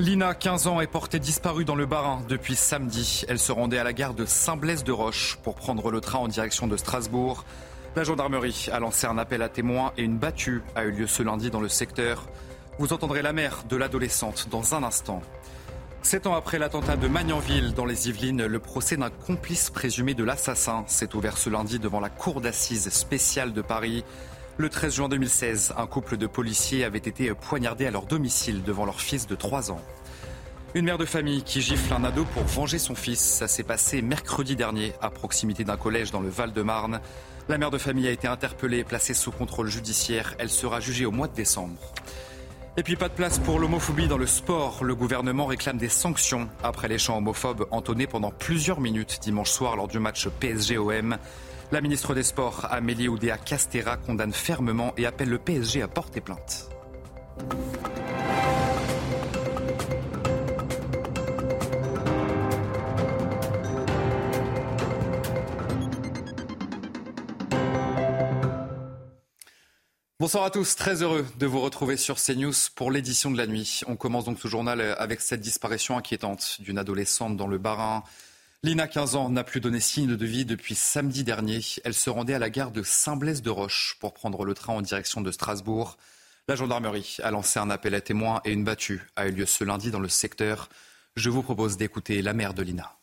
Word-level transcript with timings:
Lina, 0.00 0.34
15 0.34 0.66
ans, 0.66 0.80
est 0.80 0.88
portée 0.88 1.20
disparue 1.20 1.64
dans 1.64 1.76
le 1.76 1.86
Bas-Rhin 1.86 2.22
depuis 2.28 2.56
samedi. 2.56 3.24
Elle 3.28 3.38
se 3.38 3.52
rendait 3.52 3.78
à 3.78 3.84
la 3.84 3.92
gare 3.92 4.12
de 4.12 4.26
Saint-Blaise-de-Roche 4.26 5.38
pour 5.44 5.54
prendre 5.54 5.92
le 5.92 6.00
train 6.00 6.18
en 6.18 6.26
direction 6.26 6.66
de 6.66 6.76
Strasbourg. 6.76 7.44
La 7.94 8.02
gendarmerie 8.02 8.66
a 8.72 8.80
lancé 8.80 9.06
un 9.06 9.18
appel 9.18 9.40
à 9.40 9.48
témoins 9.48 9.92
et 9.96 10.02
une 10.02 10.18
battue 10.18 10.64
a 10.74 10.82
eu 10.82 10.90
lieu 10.90 11.06
ce 11.06 11.22
lundi 11.22 11.48
dans 11.48 11.60
le 11.60 11.68
secteur. 11.68 12.26
Vous 12.80 12.92
entendrez 12.92 13.22
la 13.22 13.32
mère 13.32 13.62
de 13.68 13.76
l'adolescente 13.76 14.48
dans 14.50 14.74
un 14.74 14.82
instant. 14.82 15.22
Sept 16.02 16.26
ans 16.26 16.34
après 16.34 16.58
l'attentat 16.58 16.96
de 16.96 17.06
Magnanville 17.06 17.72
dans 17.72 17.86
les 17.86 18.08
Yvelines, 18.08 18.46
le 18.46 18.58
procès 18.58 18.96
d'un 18.96 19.10
complice 19.10 19.70
présumé 19.70 20.14
de 20.14 20.24
l'assassin 20.24 20.82
s'est 20.88 21.14
ouvert 21.14 21.38
ce 21.38 21.50
lundi 21.50 21.78
devant 21.78 22.00
la 22.00 22.10
cour 22.10 22.40
d'assises 22.40 22.88
spéciale 22.88 23.52
de 23.52 23.62
Paris. 23.62 24.04
Le 24.56 24.68
13 24.68 24.94
juin 24.94 25.08
2016, 25.08 25.74
un 25.76 25.86
couple 25.88 26.16
de 26.16 26.28
policiers 26.28 26.84
avait 26.84 26.98
été 26.98 27.34
poignardé 27.34 27.86
à 27.86 27.90
leur 27.90 28.06
domicile 28.06 28.62
devant 28.62 28.84
leur 28.84 29.00
fils 29.00 29.26
de 29.26 29.34
3 29.34 29.72
ans. 29.72 29.80
Une 30.74 30.84
mère 30.84 30.96
de 30.96 31.04
famille 31.04 31.42
qui 31.42 31.60
gifle 31.60 31.92
un 31.92 32.04
ado 32.04 32.24
pour 32.24 32.44
venger 32.44 32.78
son 32.78 32.94
fils, 32.94 33.18
ça 33.18 33.48
s'est 33.48 33.64
passé 33.64 34.00
mercredi 34.00 34.54
dernier 34.54 34.92
à 35.02 35.10
proximité 35.10 35.64
d'un 35.64 35.76
collège 35.76 36.12
dans 36.12 36.20
le 36.20 36.28
Val-de-Marne. 36.28 37.00
La 37.48 37.58
mère 37.58 37.72
de 37.72 37.78
famille 37.78 38.06
a 38.06 38.12
été 38.12 38.28
interpellée 38.28 38.78
et 38.78 38.84
placée 38.84 39.12
sous 39.12 39.32
contrôle 39.32 39.68
judiciaire. 39.68 40.36
Elle 40.38 40.50
sera 40.50 40.78
jugée 40.78 41.04
au 41.04 41.10
mois 41.10 41.26
de 41.26 41.34
décembre. 41.34 41.92
Et 42.76 42.84
puis 42.84 42.94
pas 42.94 43.08
de 43.08 43.14
place 43.14 43.40
pour 43.40 43.58
l'homophobie 43.58 44.06
dans 44.06 44.18
le 44.18 44.26
sport. 44.26 44.84
Le 44.84 44.94
gouvernement 44.94 45.46
réclame 45.46 45.78
des 45.78 45.88
sanctions 45.88 46.48
après 46.62 46.86
les 46.86 46.98
chants 46.98 47.18
homophobes 47.18 47.66
entonnés 47.72 48.06
pendant 48.06 48.30
plusieurs 48.30 48.80
minutes 48.80 49.18
dimanche 49.20 49.50
soir 49.50 49.74
lors 49.74 49.88
du 49.88 49.98
match 49.98 50.28
PSG-OM. 50.28 51.18
La 51.74 51.80
ministre 51.80 52.14
des 52.14 52.22
Sports, 52.22 52.68
Amélie 52.70 53.08
Oudéa 53.08 53.36
Castera, 53.36 53.96
condamne 53.96 54.32
fermement 54.32 54.94
et 54.96 55.06
appelle 55.06 55.28
le 55.28 55.40
PSG 55.40 55.82
à 55.82 55.88
porter 55.88 56.20
plainte. 56.20 56.70
Bonsoir 70.20 70.44
à 70.44 70.50
tous, 70.50 70.76
très 70.76 71.02
heureux 71.02 71.26
de 71.40 71.46
vous 71.46 71.60
retrouver 71.60 71.96
sur 71.96 72.22
CNews 72.22 72.52
pour 72.76 72.92
l'édition 72.92 73.32
de 73.32 73.36
la 73.36 73.48
nuit. 73.48 73.80
On 73.88 73.96
commence 73.96 74.26
donc 74.26 74.38
ce 74.38 74.46
journal 74.46 74.80
avec 74.80 75.20
cette 75.20 75.40
disparition 75.40 75.98
inquiétante 75.98 76.58
d'une 76.60 76.78
adolescente 76.78 77.36
dans 77.36 77.48
le 77.48 77.58
Bas-Rhin. 77.58 78.04
Lina, 78.64 78.88
15 78.88 79.16
ans, 79.16 79.28
n'a 79.28 79.44
plus 79.44 79.60
donné 79.60 79.78
signe 79.78 80.16
de 80.16 80.24
vie 80.24 80.46
depuis 80.46 80.74
samedi 80.74 81.22
dernier. 81.22 81.60
Elle 81.84 81.92
se 81.92 82.08
rendait 82.08 82.32
à 82.32 82.38
la 82.38 82.48
gare 82.48 82.70
de 82.70 82.82
Saint-Blaise-de-Roche 82.82 83.98
pour 84.00 84.14
prendre 84.14 84.42
le 84.46 84.54
train 84.54 84.72
en 84.72 84.80
direction 84.80 85.20
de 85.20 85.30
Strasbourg. 85.30 85.98
La 86.48 86.56
gendarmerie 86.56 87.18
a 87.22 87.30
lancé 87.30 87.58
un 87.58 87.68
appel 87.68 87.94
à 87.94 88.00
témoins 88.00 88.40
et 88.46 88.52
une 88.52 88.64
battue 88.64 89.02
a 89.16 89.26
eu 89.26 89.32
lieu 89.32 89.44
ce 89.44 89.64
lundi 89.64 89.90
dans 89.90 90.00
le 90.00 90.08
secteur. 90.08 90.70
Je 91.14 91.28
vous 91.28 91.42
propose 91.42 91.76
d'écouter 91.76 92.22
la 92.22 92.32
mère 92.32 92.54
de 92.54 92.62
Lina. 92.62 92.96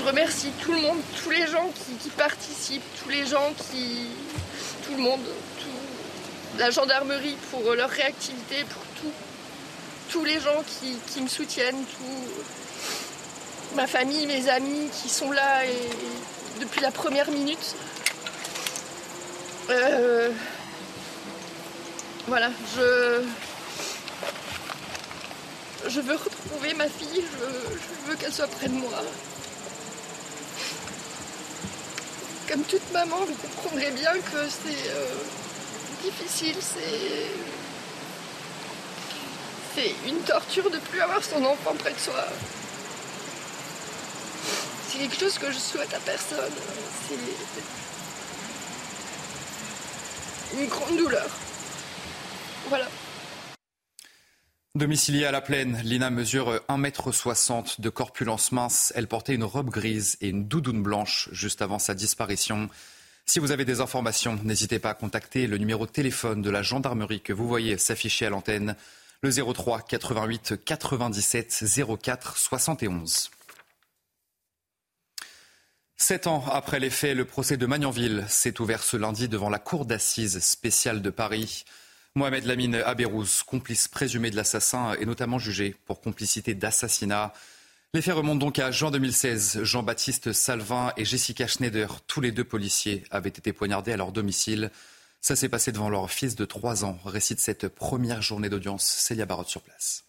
Je 0.00 0.06
remercie 0.06 0.50
tout 0.60 0.72
le 0.72 0.80
monde, 0.80 0.98
tous 1.22 1.30
les 1.30 1.46
gens 1.46 1.70
qui, 2.02 2.10
participent, 2.10 2.82
tous 3.00 3.10
les 3.10 3.26
gens 3.26 3.54
qui. 3.70 4.08
tout 4.84 4.96
le 4.96 5.02
monde, 5.02 5.20
la 6.58 6.70
gendarmerie 6.70 7.36
pour 7.52 7.62
leur 7.74 7.90
réactivité, 7.90 8.64
pour 8.64 8.82
tout. 9.00 9.12
Tous 10.10 10.24
les 10.24 10.40
gens 10.40 10.64
qui, 10.66 10.96
qui 11.12 11.22
me 11.22 11.28
soutiennent, 11.28 11.84
tout 11.96 12.42
ma 13.74 13.86
famille, 13.86 14.26
mes 14.26 14.48
amis 14.48 14.88
qui 14.90 15.08
sont 15.08 15.30
là 15.30 15.64
et, 15.64 16.60
depuis 16.60 16.80
la 16.80 16.90
première 16.90 17.30
minute. 17.30 17.76
Euh, 19.70 20.30
voilà, 22.26 22.50
je, 22.74 23.22
je 25.88 26.00
veux 26.00 26.16
retrouver 26.16 26.74
ma 26.74 26.88
fille, 26.88 27.22
je, 27.22 28.10
veux 28.10 28.16
qu'elle 28.16 28.32
soit 28.32 28.48
près 28.48 28.68
de 28.68 28.74
moi. 28.74 29.02
Comme 32.48 32.62
toute 32.62 32.92
maman, 32.92 33.18
vous 33.26 33.34
comprendrez 33.34 33.90
bien 33.90 34.12
que 34.12 34.48
c'est 34.48 34.90
euh, 34.90 35.06
difficile, 36.02 36.56
c'est. 36.60 37.48
C'est 39.74 39.94
une 40.08 40.18
torture 40.22 40.68
de 40.70 40.78
plus 40.78 41.00
avoir 41.00 41.22
son 41.22 41.44
enfant 41.44 41.72
près 41.78 41.92
de 41.92 41.98
soi 41.98 42.24
quelque 44.98 45.16
chose 45.16 45.38
que 45.38 45.50
je 45.52 45.58
souhaite 45.58 45.94
à 45.94 46.00
personne. 46.00 46.52
C'est 47.08 47.14
une 50.60 50.68
grande 50.68 50.96
douleur. 50.96 51.28
Voilà. 52.68 52.88
Domiciliée 54.74 55.24
à 55.24 55.32
la 55.32 55.40
plaine, 55.40 55.80
Lina 55.84 56.10
mesure 56.10 56.60
1m60 56.68 57.80
de 57.80 57.88
corpulence 57.88 58.52
mince. 58.52 58.92
Elle 58.96 59.06
portait 59.06 59.34
une 59.34 59.44
robe 59.44 59.70
grise 59.70 60.16
et 60.20 60.28
une 60.28 60.46
doudoune 60.46 60.82
blanche 60.82 61.28
juste 61.32 61.62
avant 61.62 61.78
sa 61.78 61.94
disparition. 61.94 62.68
Si 63.24 63.38
vous 63.38 63.52
avez 63.52 63.64
des 63.64 63.80
informations, 63.80 64.38
n'hésitez 64.42 64.78
pas 64.78 64.90
à 64.90 64.94
contacter 64.94 65.46
le 65.46 65.58
numéro 65.58 65.86
de 65.86 65.90
téléphone 65.90 66.42
de 66.42 66.50
la 66.50 66.62
gendarmerie 66.62 67.20
que 67.20 67.32
vous 67.32 67.46
voyez 67.46 67.78
s'afficher 67.78 68.26
à 68.26 68.30
l'antenne, 68.30 68.74
le 69.22 69.30
03 69.30 69.82
88 69.82 70.64
97 70.64 71.64
04 72.00 72.36
71. 72.36 73.30
Sept 76.00 76.28
ans 76.28 76.44
après 76.52 76.78
les 76.78 76.90
faits, 76.90 77.16
le 77.16 77.24
procès 77.24 77.56
de 77.56 77.66
Magnanville 77.66 78.24
s'est 78.28 78.60
ouvert 78.60 78.84
ce 78.84 78.96
lundi 78.96 79.28
devant 79.28 79.50
la 79.50 79.58
cour 79.58 79.84
d'assises 79.84 80.38
spéciale 80.38 81.02
de 81.02 81.10
Paris. 81.10 81.64
Mohamed 82.14 82.44
Lamine 82.44 82.76
Abérouz, 82.76 83.42
complice 83.42 83.88
présumé 83.88 84.30
de 84.30 84.36
l'assassin, 84.36 84.94
est 84.94 85.04
notamment 85.04 85.40
jugé 85.40 85.74
pour 85.86 86.00
complicité 86.00 86.54
d'assassinat. 86.54 87.32
Les 87.94 88.00
faits 88.00 88.14
remontent 88.14 88.38
donc 88.38 88.60
à 88.60 88.70
juin 88.70 88.92
2016. 88.92 89.64
Jean-Baptiste 89.64 90.32
Salvin 90.32 90.92
et 90.96 91.04
Jessica 91.04 91.48
Schneider, 91.48 92.00
tous 92.06 92.20
les 92.20 92.30
deux 92.30 92.44
policiers, 92.44 93.02
avaient 93.10 93.28
été 93.28 93.52
poignardés 93.52 93.92
à 93.92 93.96
leur 93.96 94.12
domicile. 94.12 94.70
Ça 95.20 95.34
s'est 95.34 95.48
passé 95.48 95.72
devant 95.72 95.90
leur 95.90 96.10
fils 96.12 96.36
de 96.36 96.44
3 96.44 96.84
ans, 96.84 96.98
récite 97.06 97.40
cette 97.40 97.66
première 97.66 98.22
journée 98.22 98.48
d'audience. 98.48 98.84
Célia 98.84 99.26
Barotte 99.26 99.48
sur 99.48 99.62
place. 99.62 100.07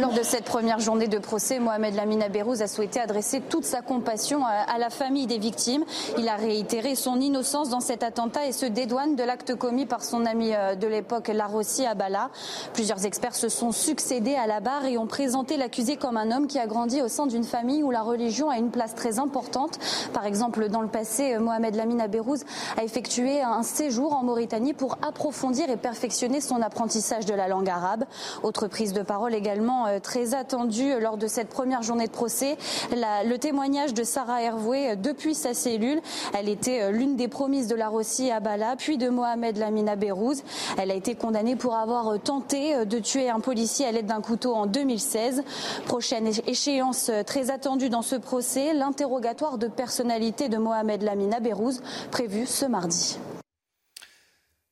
Lors 0.00 0.12
de 0.12 0.24
cette 0.24 0.44
première 0.44 0.80
journée 0.80 1.06
de 1.06 1.18
procès, 1.18 1.60
Mohamed 1.60 1.94
Lamine 1.94 2.24
Abérouz 2.24 2.62
a 2.62 2.66
souhaité 2.66 2.98
adresser 2.98 3.40
toute 3.40 3.64
sa 3.64 3.80
compassion 3.80 4.44
à 4.44 4.76
la 4.76 4.90
famille 4.90 5.28
des 5.28 5.38
victimes. 5.38 5.84
Il 6.18 6.28
a 6.28 6.34
réitéré 6.34 6.96
son 6.96 7.20
innocence 7.20 7.68
dans 7.68 7.78
cet 7.78 8.02
attentat 8.02 8.44
et 8.46 8.50
se 8.50 8.66
dédouane 8.66 9.14
de 9.14 9.22
l'acte 9.22 9.54
commis 9.54 9.86
par 9.86 10.02
son 10.02 10.26
ami 10.26 10.52
euh, 10.52 10.74
de 10.74 10.88
l'époque, 10.88 11.28
Larossi 11.28 11.86
Abala. 11.86 12.30
Plusieurs 12.72 13.06
experts 13.06 13.36
se 13.36 13.48
sont 13.48 13.70
succédés 13.70 14.34
à 14.34 14.48
la 14.48 14.58
barre 14.58 14.84
et 14.84 14.98
ont 14.98 15.06
présenté 15.06 15.56
l'accusé 15.56 15.96
comme 15.96 16.16
un 16.16 16.32
homme 16.32 16.48
qui 16.48 16.58
a 16.58 16.66
grandi 16.66 17.00
au 17.00 17.08
sein 17.08 17.26
d'une 17.26 17.44
famille 17.44 17.84
où 17.84 17.92
la 17.92 18.02
religion 18.02 18.50
a 18.50 18.58
une 18.58 18.70
place 18.70 18.96
très 18.96 19.20
importante. 19.20 19.78
Par 20.12 20.26
exemple, 20.26 20.68
dans 20.70 20.82
le 20.82 20.88
passé, 20.88 21.38
Mohamed 21.38 21.76
Lamine 21.76 22.00
Abérouz 22.00 22.42
a 22.76 22.82
effectué 22.82 23.42
un 23.42 23.62
séjour 23.62 24.12
en 24.12 24.24
Mauritanie 24.24 24.74
pour 24.74 24.98
approfondir 25.06 25.70
et 25.70 25.76
perfectionner 25.76 26.40
son 26.40 26.62
apprentissage 26.62 27.26
de 27.26 27.34
la 27.34 27.46
langue 27.46 27.68
arabe. 27.68 28.04
Autre 28.42 28.66
prise 28.66 28.92
de 28.92 29.02
parole 29.02 29.34
également 29.34 29.83
euh, 29.86 29.98
très 30.00 30.34
attendu 30.34 30.98
lors 31.00 31.16
de 31.16 31.26
cette 31.26 31.48
première 31.48 31.82
journée 31.82 32.06
de 32.06 32.12
procès. 32.12 32.56
le 32.92 33.36
témoignage 33.36 33.94
de 33.94 34.04
Sarah 34.04 34.42
Hervoué 34.42 34.90
euh, 34.90 34.96
depuis 34.96 35.34
sa 35.34 35.54
cellule. 35.54 36.00
Elle 36.38 36.48
était 36.48 36.82
euh, 36.82 36.90
l'une 36.90 37.16
des 37.16 37.28
promises 37.28 37.68
de 37.68 37.74
la 37.74 37.88
Rossi 37.88 38.30
à 38.30 38.40
Bala, 38.40 38.76
puis 38.76 38.98
de 38.98 39.08
Mohamed 39.08 39.56
Lamina 39.56 39.96
Bérouz. 39.96 40.42
Elle 40.78 40.90
a 40.90 40.94
été 40.94 41.14
condamnée 41.14 41.56
pour 41.56 41.76
avoir 41.76 42.18
tenté 42.20 42.84
de 42.84 42.98
tuer 42.98 43.30
un 43.30 43.40
policier 43.40 43.86
à 43.86 43.92
l'aide 43.92 44.06
d'un 44.06 44.20
couteau 44.20 44.54
en 44.54 44.66
2016. 44.66 45.42
Prochaine 45.86 46.28
échéance 46.46 47.10
très 47.26 47.50
attendue 47.50 47.88
dans 47.88 48.02
ce 48.02 48.16
procès, 48.16 48.74
l'interrogatoire 48.74 49.58
de 49.58 49.68
personnalité 49.68 50.48
de 50.48 50.58
Mohamed 50.58 51.02
Lamina 51.02 51.40
Bérouz 51.40 51.82
prévu 52.10 52.46
ce 52.46 52.66
mardi. 52.66 53.18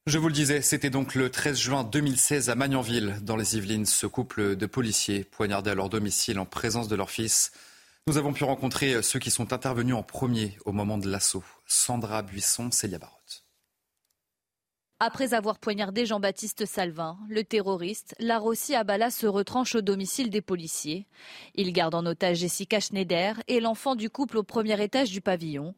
Je 0.09 0.19
vous 0.19 0.27
le 0.27 0.35
disais, 0.35 0.63
c'était 0.63 0.91
donc 0.91 1.15
le 1.15 1.31
13 1.31 1.57
juin 1.57 1.85
2016 1.85 2.51
à 2.51 2.57
Magnanville, 2.57 3.21
dans 3.23 3.37
les 3.37 3.57
Yvelines, 3.57 3.87
ce 3.87 4.09
couple 4.09 4.57
de 4.57 4.67
policiers 4.67 5.23
poignardés 5.23 5.71
à 5.71 5.77
leur 5.77 5.89
domicile 5.89 6.41
en 6.41 6.45
présence 6.45 6.89
de 6.89 6.97
leur 6.97 7.09
fils. 7.09 7.53
Nous 8.09 8.17
avons 8.17 8.33
pu 8.33 8.43
rencontrer 8.43 9.01
ceux 9.05 9.21
qui 9.21 9.31
sont 9.31 9.53
intervenus 9.53 9.95
en 9.95 10.03
premier 10.03 10.59
au 10.65 10.73
moment 10.73 10.99
de 10.99 11.09
l'assaut. 11.09 11.45
Sandra 11.67 12.23
Buisson, 12.23 12.73
Célia 12.73 12.99
Barotte. 12.99 13.22
Après 15.05 15.35
avoir 15.35 15.59
poignardé 15.59 16.07
Jean-Baptiste 16.07 16.65
Salvin, 16.65 17.19
le 17.29 17.43
terroriste, 17.43 18.15
Larossi 18.21 18.77
Abala 18.77 19.11
se 19.11 19.27
retranche 19.27 19.75
au 19.75 19.81
domicile 19.81 20.31
des 20.31 20.43
policiers. 20.43 21.09
Il 21.57 21.73
garde 21.73 21.97
en 21.97 22.07
otage 22.07 22.37
Jessica 22.37 22.79
Schneider 22.79 23.43
et 23.49 23.59
l'enfant 23.59 23.97
du 23.97 24.11
couple 24.11 24.39
au 24.39 24.45
premier 24.45 24.81
étage 24.81 25.11
du 25.11 25.21
pavillon. 25.21 25.75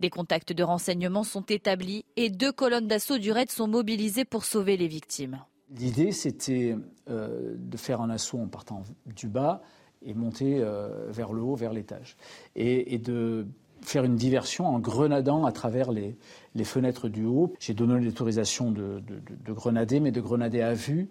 Des 0.00 0.10
contacts 0.10 0.52
de 0.52 0.62
renseignement 0.62 1.24
sont 1.24 1.46
établis 1.46 2.04
et 2.16 2.28
deux 2.28 2.52
colonnes 2.52 2.86
d'assaut 2.86 3.16
du 3.16 3.32
raid 3.32 3.50
sont 3.50 3.66
mobilisées 3.66 4.26
pour 4.26 4.44
sauver 4.44 4.76
les 4.76 4.88
victimes. 4.88 5.42
L'idée, 5.70 6.12
c'était 6.12 6.76
euh, 7.08 7.54
de 7.56 7.78
faire 7.78 8.02
un 8.02 8.10
assaut 8.10 8.40
en 8.40 8.48
partant 8.48 8.82
du 9.06 9.28
bas 9.28 9.62
et 10.04 10.12
monter 10.12 10.58
euh, 10.60 11.06
vers 11.08 11.32
le 11.32 11.40
haut, 11.40 11.54
vers 11.54 11.72
l'étage. 11.72 12.18
Et, 12.54 12.98
de 12.98 13.46
faire 13.80 14.04
une 14.04 14.16
diversion 14.16 14.66
en 14.66 14.78
grenadant 14.80 15.46
à 15.46 15.52
travers 15.52 15.92
les, 15.92 16.16
fenêtres 16.64 17.08
du 17.08 17.24
haut. 17.24 17.52
J'ai 17.58 17.74
donné 17.74 18.00
l'autorisation 18.00 18.70
de, 18.70 19.02
de, 19.06 19.52
grenader, 19.52 20.00
mais 20.00 20.10
de 20.10 20.20
grenader 20.20 20.60
à 20.62 20.74
vue, 20.74 21.08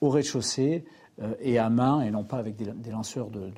au 0.00 0.10
rez-de-chaussée 0.10 0.84
euh, 1.20 1.34
et 1.40 1.58
à 1.58 1.68
main, 1.68 2.00
et 2.00 2.10
non 2.10 2.24
pas 2.24 2.38
avec 2.38 2.56
des, 2.56 2.90
lanceurs 2.90 3.28
de, 3.30 3.50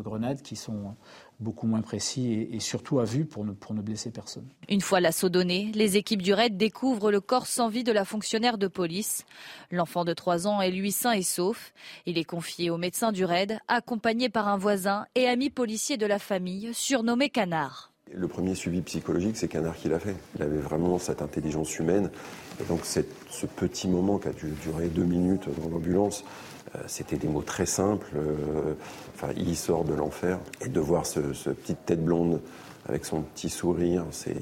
grenades 0.00 0.42
qui 0.42 0.56
sont 0.56 0.94
beaucoup 1.40 1.66
moins 1.66 1.82
précis 1.82 2.48
et, 2.50 2.60
surtout 2.60 2.98
à 2.98 3.04
vue 3.04 3.24
pour 3.24 3.44
ne, 3.44 3.52
pour 3.52 3.74
ne 3.74 3.82
blesser 3.82 4.10
personne. 4.10 4.46
Une 4.68 4.80
fois 4.80 5.00
l'assaut 5.00 5.28
donné, 5.28 5.70
les 5.74 5.96
équipes 5.96 6.22
du 6.22 6.32
raid 6.32 6.56
découvrent 6.56 7.10
le 7.10 7.20
corps 7.20 7.46
sans 7.46 7.68
vie 7.68 7.84
de 7.84 7.92
la 7.92 8.04
fonctionnaire 8.04 8.58
de 8.58 8.68
police. 8.68 9.24
L'enfant 9.70 10.04
de 10.04 10.12
3 10.12 10.46
ans 10.46 10.60
est 10.60 10.70
lui 10.70 10.92
sain 10.92 11.12
et 11.12 11.22
sauf. 11.22 11.72
Il 12.06 12.18
est 12.18 12.24
confié 12.24 12.70
au 12.70 12.78
médecin 12.78 13.12
du 13.12 13.24
raid, 13.24 13.58
accompagné 13.68 14.28
par 14.28 14.48
un 14.48 14.56
voisin 14.56 15.06
et 15.14 15.26
ami 15.26 15.50
policier 15.50 15.96
de 15.96 16.06
la 16.06 16.18
famille, 16.18 16.70
surnommé 16.72 17.28
Canard. 17.28 17.93
Le 18.12 18.28
premier 18.28 18.54
suivi 18.54 18.80
psychologique, 18.82 19.36
c'est 19.36 19.48
Canard 19.48 19.76
qui 19.76 19.88
l'a 19.88 19.98
fait. 19.98 20.14
Il 20.36 20.42
avait 20.42 20.58
vraiment 20.58 20.98
cette 20.98 21.22
intelligence 21.22 21.78
humaine. 21.78 22.10
Et 22.60 22.64
donc 22.64 22.84
ce 22.84 23.46
petit 23.46 23.88
moment 23.88 24.18
qui 24.18 24.28
a 24.28 24.32
dû 24.32 24.50
durer 24.62 24.88
deux 24.88 25.04
minutes 25.04 25.48
dans 25.60 25.68
l'ambulance, 25.68 26.24
euh, 26.74 26.78
c'était 26.86 27.16
des 27.16 27.28
mots 27.28 27.42
très 27.42 27.66
simples. 27.66 28.06
Euh, 28.14 28.74
enfin, 29.14 29.32
il 29.36 29.56
sort 29.56 29.84
de 29.84 29.94
l'enfer. 29.94 30.38
Et 30.60 30.68
de 30.68 30.80
voir 30.80 31.06
ce, 31.06 31.20
petite 31.20 31.84
tête 31.86 32.04
blonde 32.04 32.40
avec 32.86 33.06
son 33.06 33.22
petit 33.22 33.48
sourire, 33.48 34.04
c'est 34.10 34.36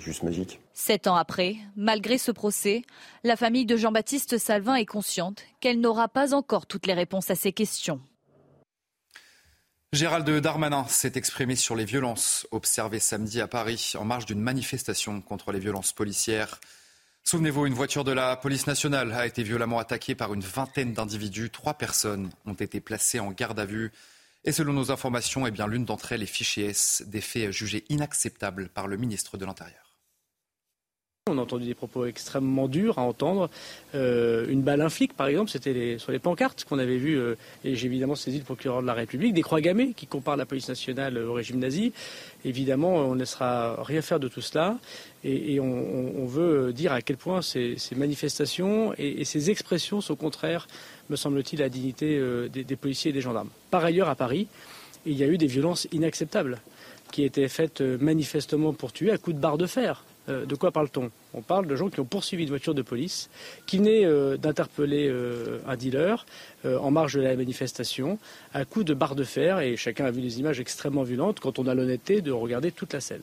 juste 0.00 0.22
magique. 0.22 0.58
Sept 0.72 1.06
ans 1.06 1.16
après, 1.16 1.56
malgré 1.76 2.16
ce 2.16 2.32
procès, 2.32 2.82
la 3.24 3.36
famille 3.36 3.66
de 3.66 3.76
Jean-Baptiste 3.76 4.38
Salvin 4.38 4.74
est 4.74 4.86
consciente 4.86 5.42
qu'elle 5.60 5.80
n'aura 5.80 6.08
pas 6.08 6.32
encore 6.32 6.66
toutes 6.66 6.86
les 6.86 6.94
réponses 6.94 7.30
à 7.30 7.34
ses 7.34 7.52
questions. 7.52 8.00
Gérald 9.94 10.28
Darmanin 10.28 10.86
s'est 10.88 11.12
exprimé 11.14 11.54
sur 11.54 11.76
les 11.76 11.84
violences 11.84 12.48
observées 12.50 12.98
samedi 12.98 13.40
à 13.40 13.46
Paris 13.46 13.92
en 13.96 14.04
marge 14.04 14.26
d'une 14.26 14.40
manifestation 14.40 15.20
contre 15.20 15.52
les 15.52 15.60
violences 15.60 15.92
policières. 15.92 16.58
Souvenez-vous, 17.22 17.66
une 17.66 17.74
voiture 17.74 18.02
de 18.02 18.10
la 18.10 18.34
police 18.34 18.66
nationale 18.66 19.12
a 19.12 19.24
été 19.24 19.44
violemment 19.44 19.78
attaquée 19.78 20.16
par 20.16 20.34
une 20.34 20.40
vingtaine 20.40 20.94
d'individus. 20.94 21.50
Trois 21.50 21.74
personnes 21.74 22.30
ont 22.44 22.54
été 22.54 22.80
placées 22.80 23.20
en 23.20 23.30
garde 23.30 23.60
à 23.60 23.66
vue. 23.66 23.92
Et 24.44 24.50
selon 24.50 24.72
nos 24.72 24.90
informations, 24.90 25.46
eh 25.46 25.52
l'une 25.68 25.84
d'entre 25.84 26.10
elles 26.10 26.24
est 26.24 26.26
fichée 26.26 26.64
S, 26.64 27.04
des 27.06 27.20
faits 27.20 27.52
jugés 27.52 27.84
inacceptables 27.88 28.70
par 28.70 28.88
le 28.88 28.96
ministre 28.96 29.36
de 29.36 29.44
l'Intérieur. 29.46 29.83
On 31.30 31.38
a 31.38 31.40
entendu 31.40 31.64
des 31.64 31.72
propos 31.72 32.04
extrêmement 32.04 32.68
durs 32.68 32.98
à 32.98 33.02
entendre. 33.02 33.48
Euh, 33.94 34.46
une 34.50 34.60
balle, 34.60 34.82
un 34.82 34.88
par 35.16 35.26
exemple, 35.26 35.50
c'était 35.50 35.96
sur 35.96 36.12
les 36.12 36.18
pancartes 36.18 36.64
qu'on 36.64 36.78
avait 36.78 36.98
vues, 36.98 37.18
euh, 37.18 37.34
et 37.64 37.76
j'ai 37.76 37.86
évidemment 37.86 38.14
saisi 38.14 38.36
le 38.36 38.44
procureur 38.44 38.82
de 38.82 38.86
la 38.86 38.92
République, 38.92 39.32
des 39.32 39.40
croix 39.40 39.62
gammées 39.62 39.94
qui 39.94 40.06
comparent 40.06 40.36
la 40.36 40.44
police 40.44 40.68
nationale 40.68 41.16
au 41.16 41.32
régime 41.32 41.60
nazi. 41.60 41.94
Évidemment, 42.44 42.96
on 42.96 43.14
ne 43.14 43.20
laissera 43.20 43.82
rien 43.82 44.02
faire 44.02 44.20
de 44.20 44.28
tout 44.28 44.42
cela, 44.42 44.76
et, 45.24 45.58
on, 45.60 46.26
veut 46.26 46.74
dire 46.74 46.92
à 46.92 47.00
quel 47.00 47.16
point 47.16 47.40
ces, 47.40 47.78
manifestations 47.96 48.92
et, 48.98 49.24
ces 49.24 49.48
expressions 49.48 50.02
sont 50.02 50.16
contraires, 50.16 50.68
me 51.08 51.16
semble-t-il, 51.16 51.62
à 51.62 51.64
la 51.64 51.68
dignité 51.70 52.18
euh, 52.18 52.50
des, 52.50 52.64
des 52.64 52.76
policiers 52.76 53.12
et 53.12 53.14
des 53.14 53.22
gendarmes. 53.22 53.48
Par 53.70 53.82
ailleurs, 53.82 54.10
à 54.10 54.14
Paris, 54.14 54.46
il 55.06 55.16
y 55.16 55.24
a 55.24 55.26
eu 55.26 55.38
des 55.38 55.46
violences 55.46 55.88
inacceptables 55.90 56.60
qui 57.12 57.24
étaient 57.24 57.48
faites 57.48 57.80
manifestement 57.80 58.74
pour 58.74 58.92
tuer 58.92 59.10
à 59.10 59.16
coups 59.16 59.36
de 59.36 59.40
barre 59.40 59.56
de 59.56 59.66
fer 59.66 60.04
euh, 60.28 60.46
de 60.46 60.54
quoi 60.54 60.72
parle-t-on? 60.72 61.10
On 61.34 61.42
parle 61.42 61.66
de 61.66 61.76
gens 61.76 61.90
qui 61.90 62.00
ont 62.00 62.04
poursuivi 62.04 62.44
une 62.44 62.48
voiture 62.48 62.74
de 62.74 62.82
police, 62.82 63.30
qui 63.66 63.78
venaient 63.78 64.04
euh, 64.04 64.36
d'interpeller 64.36 65.08
euh, 65.08 65.60
un 65.66 65.76
dealer 65.76 66.26
en 66.64 66.90
marge 66.90 67.14
de 67.14 67.20
la 67.20 67.36
manifestation, 67.36 68.18
à 68.54 68.64
coups 68.64 68.86
de 68.86 68.94
barre 68.94 69.14
de 69.14 69.24
fer, 69.24 69.60
et 69.60 69.76
chacun 69.76 70.06
a 70.06 70.10
vu 70.10 70.22
des 70.22 70.40
images 70.40 70.60
extrêmement 70.60 71.02
violentes 71.02 71.40
quand 71.40 71.58
on 71.58 71.66
a 71.66 71.74
l'honnêteté 71.74 72.22
de 72.22 72.32
regarder 72.32 72.72
toute 72.72 72.94
la 72.94 73.00
scène. 73.00 73.20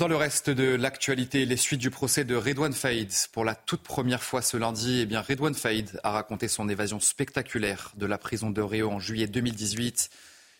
Dans 0.00 0.08
le 0.08 0.16
reste 0.16 0.50
de 0.50 0.74
l'actualité, 0.74 1.44
les 1.44 1.58
suites 1.58 1.80
du 1.80 1.90
procès 1.90 2.24
de 2.24 2.34
Redouane 2.34 2.72
Faïd. 2.72 3.12
Pour 3.32 3.44
la 3.44 3.54
toute 3.54 3.82
première 3.82 4.22
fois 4.22 4.40
ce 4.40 4.56
lundi, 4.56 5.00
eh 5.02 5.06
bien 5.06 5.20
Redouane 5.20 5.54
a 6.02 6.10
raconté 6.10 6.48
son 6.48 6.68
évasion 6.68 6.98
spectaculaire 6.98 7.92
de 7.96 8.06
la 8.06 8.18
prison 8.18 8.50
de 8.50 8.62
Réau 8.62 8.90
en 8.90 8.98
juillet 8.98 9.26
2018. 9.26 10.10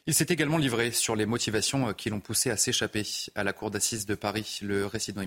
Il 0.06 0.14
s'est 0.14 0.26
également 0.29 0.58
livré 0.58 0.93
sur 0.93 1.14
les 1.14 1.26
motivations 1.26 1.88
euh, 1.88 1.93
qui 1.93 2.11
l'ont 2.11 2.20
poussé 2.20 2.50
à 2.50 2.56
s'échapper 2.56 3.05
à 3.35 3.44
la 3.44 3.52
cour 3.52 3.70
d'assises 3.70 4.06
de 4.06 4.14
Paris, 4.14 4.58
le 4.62 4.87
récit 4.87 5.12
de 5.12 5.19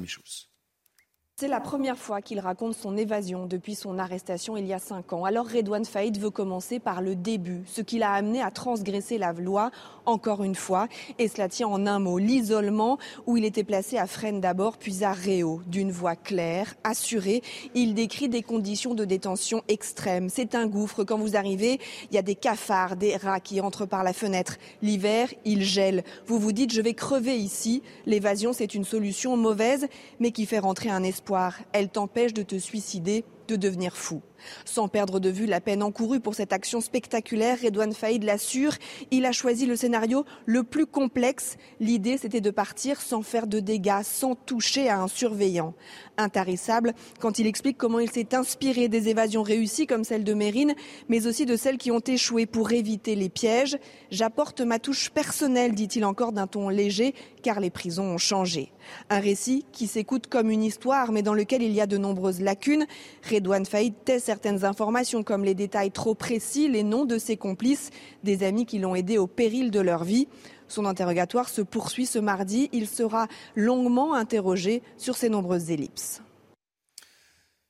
c'est 1.35 1.47
la 1.47 1.59
première 1.59 1.97
fois 1.97 2.21
qu'il 2.21 2.39
raconte 2.39 2.75
son 2.75 2.95
évasion 2.95 3.47
depuis 3.47 3.73
son 3.73 3.97
arrestation 3.97 4.55
il 4.55 4.67
y 4.67 4.73
a 4.73 4.77
cinq 4.77 5.13
ans. 5.13 5.25
Alors 5.25 5.47
Redouane 5.47 5.83
Faïd 5.83 6.19
veut 6.19 6.29
commencer 6.29 6.77
par 6.77 7.01
le 7.01 7.15
début, 7.15 7.63
ce 7.65 7.81
qui 7.81 7.97
l'a 7.97 8.11
amené 8.11 8.39
à 8.39 8.51
transgresser 8.51 9.17
la 9.17 9.33
loi 9.33 9.71
encore 10.05 10.43
une 10.43 10.53
fois. 10.53 10.87
Et 11.17 11.27
cela 11.27 11.49
tient 11.49 11.67
en 11.67 11.87
un 11.87 11.97
mot, 11.97 12.19
l'isolement, 12.19 12.99
où 13.25 13.35
il 13.35 13.45
était 13.45 13.63
placé 13.63 13.97
à 13.97 14.05
Fresnes 14.05 14.41
d'abord, 14.41 14.77
puis 14.77 15.03
à 15.03 15.11
Réau. 15.11 15.61
D'une 15.65 15.91
voix 15.91 16.15
claire, 16.15 16.75
assurée, 16.83 17.41
il 17.73 17.95
décrit 17.95 18.29
des 18.29 18.43
conditions 18.43 18.93
de 18.93 19.03
détention 19.03 19.63
extrêmes. 19.69 20.29
C'est 20.29 20.53
un 20.53 20.67
gouffre. 20.67 21.03
Quand 21.03 21.17
vous 21.17 21.35
arrivez, 21.35 21.79
il 22.11 22.15
y 22.15 22.19
a 22.19 22.21
des 22.21 22.35
cafards, 22.35 22.95
des 22.95 23.17
rats 23.17 23.39
qui 23.39 23.59
entrent 23.59 23.87
par 23.87 24.03
la 24.03 24.13
fenêtre. 24.13 24.57
L'hiver, 24.83 25.33
il 25.45 25.63
gèle. 25.63 26.03
Vous 26.27 26.37
vous 26.37 26.51
dites, 26.51 26.71
je 26.71 26.81
vais 26.81 26.93
crever 26.93 27.37
ici. 27.37 27.81
L'évasion, 28.05 28.53
c'est 28.53 28.75
une 28.75 28.85
solution 28.85 29.35
mauvaise, 29.35 29.87
mais 30.19 30.29
qui 30.29 30.45
fait 30.45 30.59
rentrer 30.59 30.89
un 30.89 31.01
esprit 31.01 31.22
elle 31.71 31.89
t'empêche 31.89 32.33
de 32.33 32.43
te 32.43 32.57
suicider, 32.57 33.23
de 33.47 33.55
devenir 33.55 33.95
fou. 33.95 34.21
Sans 34.65 34.87
perdre 34.87 35.19
de 35.19 35.29
vue 35.29 35.45
la 35.45 35.61
peine 35.61 35.83
encourue 35.83 36.19
pour 36.19 36.35
cette 36.35 36.53
action 36.53 36.81
spectaculaire, 36.81 37.57
Redouane 37.63 37.93
Faïd 37.93 38.23
l'assure, 38.23 38.73
il 39.11 39.25
a 39.25 39.31
choisi 39.31 39.65
le 39.65 39.75
scénario 39.75 40.25
le 40.45 40.63
plus 40.63 40.85
complexe. 40.85 41.57
L'idée, 41.79 42.17
c'était 42.17 42.41
de 42.41 42.51
partir 42.51 43.01
sans 43.01 43.21
faire 43.21 43.47
de 43.47 43.59
dégâts, 43.59 44.03
sans 44.03 44.35
toucher 44.35 44.89
à 44.89 44.99
un 44.99 45.07
surveillant. 45.07 45.73
Intarissable 46.17 46.93
quand 47.19 47.39
il 47.39 47.47
explique 47.47 47.77
comment 47.77 47.99
il 47.99 48.11
s'est 48.11 48.35
inspiré 48.35 48.87
des 48.87 49.09
évasions 49.09 49.43
réussies 49.43 49.87
comme 49.87 50.03
celle 50.03 50.23
de 50.23 50.33
Mérine, 50.33 50.75
mais 51.09 51.25
aussi 51.25 51.45
de 51.45 51.55
celles 51.55 51.77
qui 51.77 51.91
ont 51.91 51.99
échoué 51.99 52.45
pour 52.45 52.71
éviter 52.71 53.15
les 53.15 53.29
pièges. 53.29 53.77
J'apporte 54.11 54.61
ma 54.61 54.79
touche 54.79 55.09
personnelle, 55.09 55.73
dit-il 55.73 56.05
encore 56.05 56.31
d'un 56.31 56.47
ton 56.47 56.69
léger, 56.69 57.15
car 57.41 57.59
les 57.59 57.69
prisons 57.69 58.13
ont 58.13 58.17
changé. 58.17 58.71
Un 59.09 59.19
récit 59.19 59.65
qui 59.71 59.87
s'écoute 59.87 60.27
comme 60.27 60.49
une 60.49 60.63
histoire, 60.63 61.11
mais 61.11 61.21
dans 61.21 61.33
lequel 61.33 61.63
il 61.63 61.71
y 61.71 61.81
a 61.81 61.87
de 61.87 61.97
nombreuses 61.97 62.41
lacunes. 62.41 62.85
Redouane 63.33 63.65
Faïd 63.65 63.93
tait 64.05 64.19
certaines 64.19 64.65
informations 64.65 65.23
comme 65.23 65.43
les 65.43 65.55
détails 65.55 65.91
trop 65.91 66.15
précis, 66.15 66.69
les 66.69 66.83
noms 66.83 67.05
de 67.05 67.17
ses 67.17 67.37
complices, 67.37 67.89
des 68.23 68.43
amis 68.43 68.65
qui 68.65 68.79
l'ont 68.79 68.95
aidé 68.95 69.17
au 69.17 69.27
péril 69.27 69.71
de 69.71 69.79
leur 69.79 70.03
vie. 70.03 70.27
Son 70.67 70.85
interrogatoire 70.85 71.49
se 71.49 71.61
poursuit 71.61 72.05
ce 72.05 72.19
mardi. 72.19 72.69
Il 72.71 72.87
sera 72.87 73.27
longuement 73.55 74.13
interrogé 74.13 74.81
sur 74.97 75.15
ses 75.15 75.29
nombreuses 75.29 75.71
ellipses. 75.71 76.21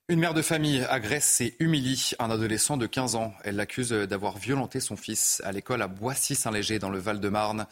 Une 0.10 0.20
mère 0.20 0.34
de 0.34 0.42
famille 0.42 0.84
agresse 0.90 1.40
et 1.40 1.56
humilie 1.60 2.12
un 2.20 2.30
adolescent 2.30 2.76
de 2.76 2.86
15 2.86 3.16
ans. 3.16 3.34
Elle 3.44 3.56
l'accuse 3.56 3.92
d'avoir 3.92 4.38
violenté 4.38 4.80
son 4.82 4.98
fils 4.98 5.42
à 5.46 5.52
l'école 5.54 5.82
à 5.82 5.88
Boissy-Saint-Léger 5.88 6.78
dans 6.78 6.90
le 6.90 7.00
Val-de-Marne. 7.00 7.68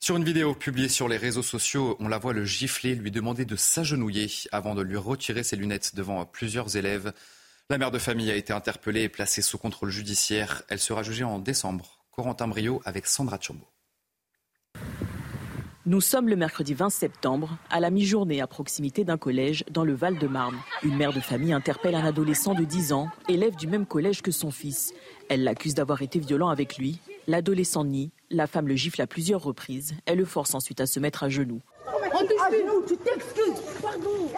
Sur 0.00 0.16
une 0.16 0.24
vidéo 0.24 0.54
publiée 0.54 0.88
sur 0.88 1.08
les 1.08 1.16
réseaux 1.16 1.42
sociaux, 1.42 1.96
on 1.98 2.08
la 2.08 2.18
voit 2.18 2.32
le 2.32 2.44
gifler, 2.44 2.94
lui 2.94 3.10
demander 3.10 3.44
de 3.44 3.56
s'agenouiller 3.56 4.30
avant 4.52 4.74
de 4.74 4.82
lui 4.82 4.96
retirer 4.96 5.42
ses 5.42 5.56
lunettes 5.56 5.94
devant 5.96 6.24
plusieurs 6.24 6.76
élèves. 6.76 7.12
La 7.68 7.78
mère 7.78 7.90
de 7.90 7.98
famille 7.98 8.30
a 8.30 8.36
été 8.36 8.52
interpellée 8.52 9.02
et 9.02 9.08
placée 9.08 9.42
sous 9.42 9.58
contrôle 9.58 9.90
judiciaire. 9.90 10.62
Elle 10.68 10.78
sera 10.78 11.02
jugée 11.02 11.24
en 11.24 11.38
décembre. 11.38 11.98
Corentin 12.12 12.48
Brio 12.48 12.80
avec 12.84 13.06
Sandra 13.06 13.38
Chombo. 13.40 13.66
Nous 15.84 16.00
sommes 16.00 16.28
le 16.28 16.36
mercredi 16.36 16.74
20 16.74 16.90
septembre, 16.90 17.56
à 17.70 17.80
la 17.80 17.90
mi-journée 17.90 18.40
à 18.40 18.46
proximité 18.46 19.04
d'un 19.04 19.16
collège 19.16 19.64
dans 19.70 19.84
le 19.84 19.94
Val-de-Marne. 19.94 20.58
Une 20.82 20.96
mère 20.96 21.12
de 21.12 21.20
famille 21.20 21.52
interpelle 21.52 21.94
un 21.94 22.04
adolescent 22.04 22.54
de 22.54 22.64
10 22.64 22.92
ans, 22.92 23.08
élève 23.28 23.56
du 23.56 23.66
même 23.66 23.86
collège 23.86 24.22
que 24.22 24.30
son 24.30 24.50
fils. 24.50 24.92
Elle 25.28 25.44
l'accuse 25.44 25.74
d'avoir 25.74 26.02
été 26.02 26.18
violent 26.18 26.48
avec 26.48 26.76
lui. 26.76 27.00
L'adolescent 27.28 27.84
nie. 27.84 28.10
La 28.30 28.46
femme 28.46 28.66
le 28.66 28.74
gifle 28.74 29.02
à 29.02 29.06
plusieurs 29.06 29.42
reprises. 29.42 29.94
Elle 30.06 30.16
le 30.16 30.24
force 30.24 30.54
ensuite 30.54 30.80
à 30.80 30.86
se 30.86 30.98
mettre 30.98 31.24
à 31.24 31.28
genoux. 31.28 31.60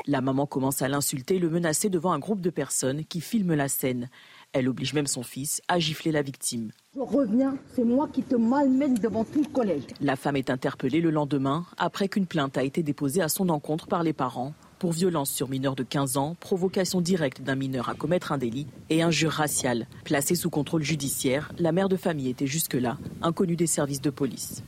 La 0.08 0.20
maman 0.20 0.44
commence 0.46 0.82
à 0.82 0.88
l'insulter 0.88 1.38
le 1.38 1.48
menacer 1.48 1.88
devant 1.88 2.10
un 2.10 2.18
groupe 2.18 2.40
de 2.40 2.50
personnes 2.50 3.04
qui 3.04 3.20
filment 3.20 3.54
la 3.54 3.68
scène. 3.68 4.10
Elle 4.52 4.68
oblige 4.68 4.92
même 4.92 5.06
son 5.06 5.22
fils 5.22 5.62
à 5.68 5.78
gifler 5.78 6.10
la 6.10 6.22
victime. 6.22 6.72
Je 6.96 7.00
reviens, 7.00 7.56
c'est 7.76 7.84
moi 7.84 8.08
qui 8.12 8.24
te 8.24 8.34
malmène 8.34 8.94
devant 8.94 9.22
tout 9.22 9.44
le 9.44 9.52
collège. 9.52 9.84
La 10.00 10.16
femme 10.16 10.34
est 10.34 10.50
interpellée 10.50 11.00
le 11.00 11.10
lendemain 11.10 11.66
après 11.78 12.08
qu'une 12.08 12.26
plainte 12.26 12.58
a 12.58 12.64
été 12.64 12.82
déposée 12.82 13.22
à 13.22 13.28
son 13.28 13.50
encontre 13.50 13.86
par 13.86 14.02
les 14.02 14.12
parents. 14.12 14.52
Pour 14.80 14.92
violence 14.92 15.30
sur 15.30 15.48
mineur 15.48 15.76
de 15.76 15.84
15 15.84 16.16
ans, 16.16 16.36
provocation 16.40 17.02
directe 17.02 17.42
d'un 17.42 17.54
mineur 17.54 17.90
à 17.90 17.94
commettre 17.94 18.32
un 18.32 18.38
délit 18.38 18.66
et 18.88 19.02
injure 19.02 19.30
raciale. 19.30 19.86
Placée 20.04 20.34
sous 20.34 20.48
contrôle 20.48 20.82
judiciaire, 20.82 21.52
la 21.58 21.70
mère 21.70 21.90
de 21.90 21.96
famille 21.96 22.30
était 22.30 22.46
jusque-là 22.46 22.96
inconnue 23.20 23.56
des 23.56 23.66
services 23.66 24.00
de 24.00 24.08
police. 24.08 24.62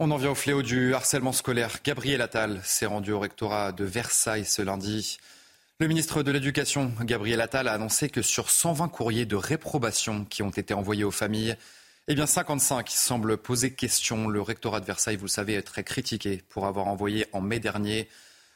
On 0.00 0.10
en 0.10 0.16
vient 0.16 0.30
au 0.30 0.34
fléau 0.34 0.62
du 0.62 0.94
harcèlement 0.94 1.32
scolaire. 1.32 1.76
Gabriel 1.84 2.22
Attal 2.22 2.60
s'est 2.64 2.86
rendu 2.86 3.12
au 3.12 3.20
rectorat 3.20 3.72
de 3.72 3.84
Versailles 3.84 4.46
ce 4.46 4.62
lundi. 4.62 5.18
Le 5.78 5.86
ministre 5.86 6.22
de 6.22 6.32
l'Éducation, 6.32 6.92
Gabriel 7.02 7.42
Attal, 7.42 7.68
a 7.68 7.74
annoncé 7.74 8.08
que 8.08 8.22
sur 8.22 8.48
120 8.48 8.88
courriers 8.88 9.26
de 9.26 9.36
réprobation 9.36 10.24
qui 10.24 10.42
ont 10.42 10.50
été 10.50 10.72
envoyés 10.72 11.04
aux 11.04 11.10
familles, 11.10 11.56
eh 12.06 12.14
bien 12.14 12.26
55 12.26 12.90
semblent 12.90 13.36
poser 13.38 13.72
question. 13.72 14.28
Le 14.28 14.42
rectorat 14.42 14.80
de 14.80 14.84
Versailles, 14.84 15.16
vous 15.16 15.24
le 15.24 15.30
savez, 15.30 15.54
est 15.54 15.62
très 15.62 15.84
critiqué 15.84 16.42
pour 16.50 16.66
avoir 16.66 16.88
envoyé 16.88 17.26
en 17.32 17.40
mai 17.40 17.60
dernier 17.60 18.08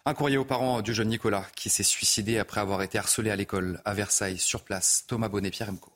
un 0.04 0.14
courrier 0.14 0.36
aux 0.36 0.44
parents 0.44 0.82
du 0.82 0.92
jeune 0.94 1.08
Nicolas 1.08 1.46
qui 1.56 1.70
s'est 1.70 1.82
suicidé 1.82 2.38
après 2.38 2.60
avoir 2.60 2.82
été 2.82 2.98
harcelé 2.98 3.30
à 3.30 3.36
l'école 3.36 3.80
à 3.84 3.94
Versailles 3.94 4.38
sur 4.38 4.62
place. 4.62 5.04
Thomas 5.06 5.28
Bonnet, 5.28 5.50
Pierre 5.50 5.70
Emco. 5.70 5.92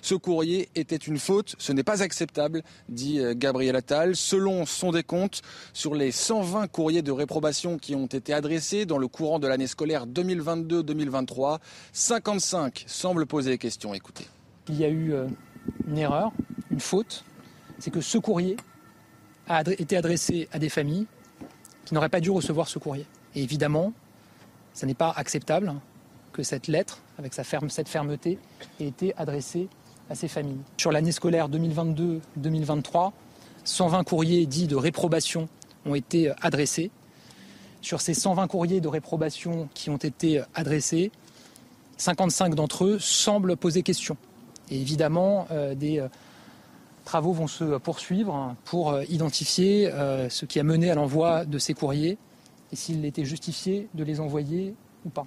Ce 0.00 0.14
courrier 0.14 0.68
était 0.76 0.96
une 0.96 1.18
faute, 1.18 1.56
ce 1.58 1.72
n'est 1.72 1.82
pas 1.82 2.02
acceptable, 2.02 2.62
dit 2.88 3.18
euh, 3.18 3.34
Gabriel 3.36 3.74
Attal. 3.74 4.14
Selon 4.14 4.64
son 4.64 4.92
décompte, 4.92 5.42
sur 5.72 5.96
les 5.96 6.12
120 6.12 6.68
courriers 6.68 7.02
de 7.02 7.10
réprobation 7.10 7.78
qui 7.78 7.96
ont 7.96 8.06
été 8.06 8.32
adressés 8.32 8.86
dans 8.86 8.98
le 8.98 9.08
courant 9.08 9.40
de 9.40 9.48
l'année 9.48 9.66
scolaire 9.66 10.06
2022-2023, 10.06 11.58
55 11.92 12.84
semblent 12.86 13.26
poser 13.26 13.50
des 13.50 13.58
questions. 13.58 13.92
Écoutez. 13.92 14.26
Il 14.68 14.78
y 14.78 14.84
a 14.84 14.88
eu 14.88 15.14
euh, 15.14 15.26
une 15.86 15.98
erreur, 15.98 16.32
une 16.70 16.80
faute, 16.80 17.24
c'est 17.78 17.90
que 17.90 18.00
ce 18.00 18.18
courrier 18.18 18.56
a 19.48 19.62
été 19.62 19.96
adressé 19.96 20.48
à 20.52 20.58
des 20.58 20.68
familles 20.68 21.06
qui 21.84 21.94
n'auraient 21.94 22.08
pas 22.08 22.20
dû 22.20 22.30
recevoir 22.30 22.68
ce 22.68 22.78
courrier. 22.78 23.06
Et 23.34 23.42
évidemment, 23.42 23.92
ce 24.74 24.86
n'est 24.86 24.94
pas 24.94 25.12
acceptable 25.16 25.74
que 26.32 26.42
cette 26.42 26.68
lettre, 26.68 27.00
avec 27.18 27.34
sa 27.34 27.42
cette 27.44 27.88
fermeté, 27.88 28.38
ait 28.80 28.86
été 28.86 29.14
adressée 29.16 29.68
à 30.10 30.14
ces 30.14 30.28
familles. 30.28 30.60
Sur 30.76 30.92
l'année 30.92 31.12
scolaire 31.12 31.48
2022-2023, 31.48 33.12
120 33.64 34.04
courriers 34.04 34.46
dits 34.46 34.66
de 34.66 34.76
réprobation 34.76 35.48
ont 35.84 35.94
été 35.94 36.32
adressés. 36.40 36.90
Sur 37.80 38.00
ces 38.00 38.14
120 38.14 38.46
courriers 38.48 38.80
de 38.80 38.88
réprobation 38.88 39.68
qui 39.74 39.90
ont 39.90 39.96
été 39.96 40.42
adressés, 40.54 41.10
55 41.96 42.54
d'entre 42.54 42.84
eux 42.84 42.98
semblent 42.98 43.56
poser 43.56 43.82
question. 43.82 44.16
Évidemment, 44.70 45.46
euh, 45.50 45.74
des 45.74 46.00
euh, 46.00 46.08
travaux 47.04 47.32
vont 47.32 47.46
se 47.46 47.78
poursuivre 47.78 48.54
pour 48.64 48.90
euh, 48.90 49.04
identifier 49.08 49.90
ce 50.28 50.44
qui 50.44 50.60
a 50.60 50.62
mené 50.62 50.90
à 50.90 50.94
l'envoi 50.94 51.44
de 51.44 51.58
ces 51.58 51.74
courriers 51.74 52.18
et 52.72 52.76
s'il 52.76 53.04
était 53.04 53.24
justifié 53.24 53.88
de 53.94 54.04
les 54.04 54.20
envoyer 54.20 54.74
ou 55.06 55.08
pas. 55.08 55.26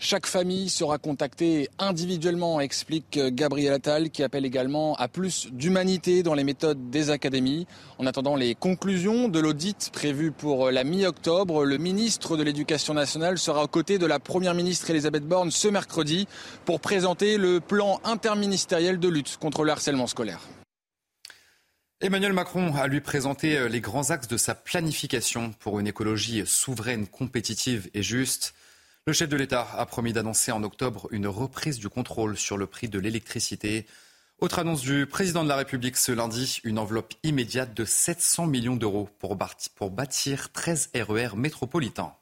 Chaque 0.00 0.26
famille 0.26 0.68
sera 0.68 0.96
contactée 0.98 1.68
individuellement, 1.80 2.60
explique 2.60 3.18
Gabriel 3.18 3.72
Attal, 3.72 4.10
qui 4.10 4.22
appelle 4.22 4.46
également 4.46 4.94
à 4.94 5.08
plus 5.08 5.48
d'humanité 5.50 6.22
dans 6.22 6.34
les 6.34 6.44
méthodes 6.44 6.88
des 6.88 7.10
académies. 7.10 7.66
En 7.98 8.06
attendant 8.06 8.36
les 8.36 8.54
conclusions 8.54 9.28
de 9.28 9.40
l'audit 9.40 9.90
prévu 9.92 10.30
pour 10.30 10.70
la 10.70 10.84
mi-octobre, 10.84 11.64
le 11.64 11.78
ministre 11.78 12.36
de 12.36 12.44
l'Éducation 12.44 12.94
nationale 12.94 13.38
sera 13.38 13.64
aux 13.64 13.68
côtés 13.68 13.98
de 13.98 14.06
la 14.06 14.20
Première 14.20 14.54
ministre 14.54 14.88
Elisabeth 14.88 15.24
Borne 15.24 15.50
ce 15.50 15.66
mercredi 15.66 16.28
pour 16.64 16.78
présenter 16.78 17.36
le 17.36 17.58
plan 17.58 18.00
interministériel 18.04 19.00
de 19.00 19.08
lutte 19.08 19.36
contre 19.38 19.64
le 19.64 19.72
harcèlement 19.72 20.06
scolaire. 20.06 20.42
Emmanuel 22.00 22.32
Macron 22.32 22.72
a 22.76 22.86
lui 22.86 23.00
présenté 23.00 23.68
les 23.68 23.80
grands 23.80 24.10
axes 24.10 24.28
de 24.28 24.36
sa 24.36 24.54
planification 24.54 25.52
pour 25.58 25.80
une 25.80 25.88
écologie 25.88 26.44
souveraine, 26.46 27.08
compétitive 27.08 27.90
et 27.94 28.04
juste. 28.04 28.54
Le 29.08 29.14
chef 29.14 29.30
de 29.30 29.38
l'État 29.38 29.66
a 29.74 29.86
promis 29.86 30.12
d'annoncer 30.12 30.52
en 30.52 30.62
octobre 30.62 31.08
une 31.12 31.26
reprise 31.26 31.78
du 31.78 31.88
contrôle 31.88 32.36
sur 32.36 32.58
le 32.58 32.66
prix 32.66 32.90
de 32.90 32.98
l'électricité. 32.98 33.86
Autre 34.38 34.58
annonce 34.58 34.82
du 34.82 35.06
président 35.06 35.42
de 35.44 35.48
la 35.48 35.56
République 35.56 35.96
ce 35.96 36.12
lundi, 36.12 36.60
une 36.62 36.78
enveloppe 36.78 37.14
immédiate 37.22 37.72
de 37.72 37.86
700 37.86 38.48
millions 38.48 38.76
d'euros 38.76 39.08
pour 39.18 39.34
bâtir 39.90 40.52
13 40.52 40.90
RER 40.94 41.36
métropolitains. 41.36 42.12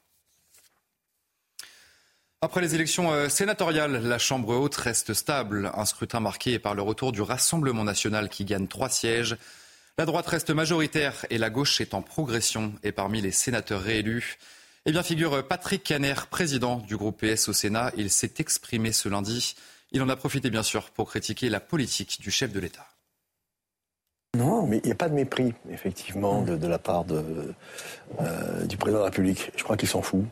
Après 2.39 2.61
les 2.61 2.73
élections 2.73 3.11
euh, 3.11 3.27
sénatoriales, 3.27 4.07
la 4.07 4.17
Chambre 4.17 4.55
haute 4.55 4.75
reste 4.75 5.13
stable. 5.13 5.69
Un 5.73 5.83
scrutin 5.83 6.21
marqué 6.21 6.57
par 6.57 6.73
le 6.73 6.83
retour 6.83 7.11
du 7.11 7.21
Rassemblement 7.21 7.83
national 7.83 8.29
qui 8.29 8.45
gagne 8.45 8.67
trois 8.67 8.87
sièges. 8.87 9.35
La 9.97 10.05
droite 10.05 10.27
reste 10.27 10.51
majoritaire 10.51 11.25
et 11.31 11.37
la 11.37 11.49
gauche 11.49 11.81
est 11.81 11.93
en 11.93 12.01
progression. 12.01 12.73
Et 12.81 12.93
parmi 12.93 13.19
les 13.19 13.31
sénateurs 13.31 13.81
réélus, 13.81 14.37
eh 14.89 14.91
bien, 14.93 15.03
figure 15.03 15.45
Patrick 15.45 15.83
Caner, 15.83 16.13
président 16.29 16.77
du 16.77 16.95
groupe 16.95 17.21
PS 17.21 17.49
au 17.49 17.53
Sénat. 17.53 17.91
Il 17.97 18.09
s'est 18.09 18.35
exprimé 18.39 18.93
ce 18.93 19.09
lundi. 19.09 19.53
Il 19.91 20.01
en 20.01 20.07
a 20.07 20.15
profité, 20.15 20.49
bien 20.49 20.63
sûr, 20.63 20.91
pour 20.91 21.09
critiquer 21.09 21.49
la 21.49 21.59
politique 21.59 22.21
du 22.21 22.31
chef 22.31 22.53
de 22.53 22.59
l'État. 22.61 22.87
Non, 24.37 24.65
mais 24.65 24.77
il 24.77 24.85
n'y 24.85 24.93
a 24.93 24.95
pas 24.95 25.09
de 25.09 25.13
mépris, 25.13 25.53
effectivement, 25.69 26.41
de, 26.41 26.67
la 26.67 26.79
part 26.79 27.03
euh, 27.11 28.63
du 28.63 28.77
président 28.77 28.99
de 28.99 29.03
la 29.03 29.09
République. 29.09 29.51
Je 29.57 29.63
crois 29.65 29.75
qu'il 29.75 29.89
s'en 29.89 30.01
fout. 30.01 30.23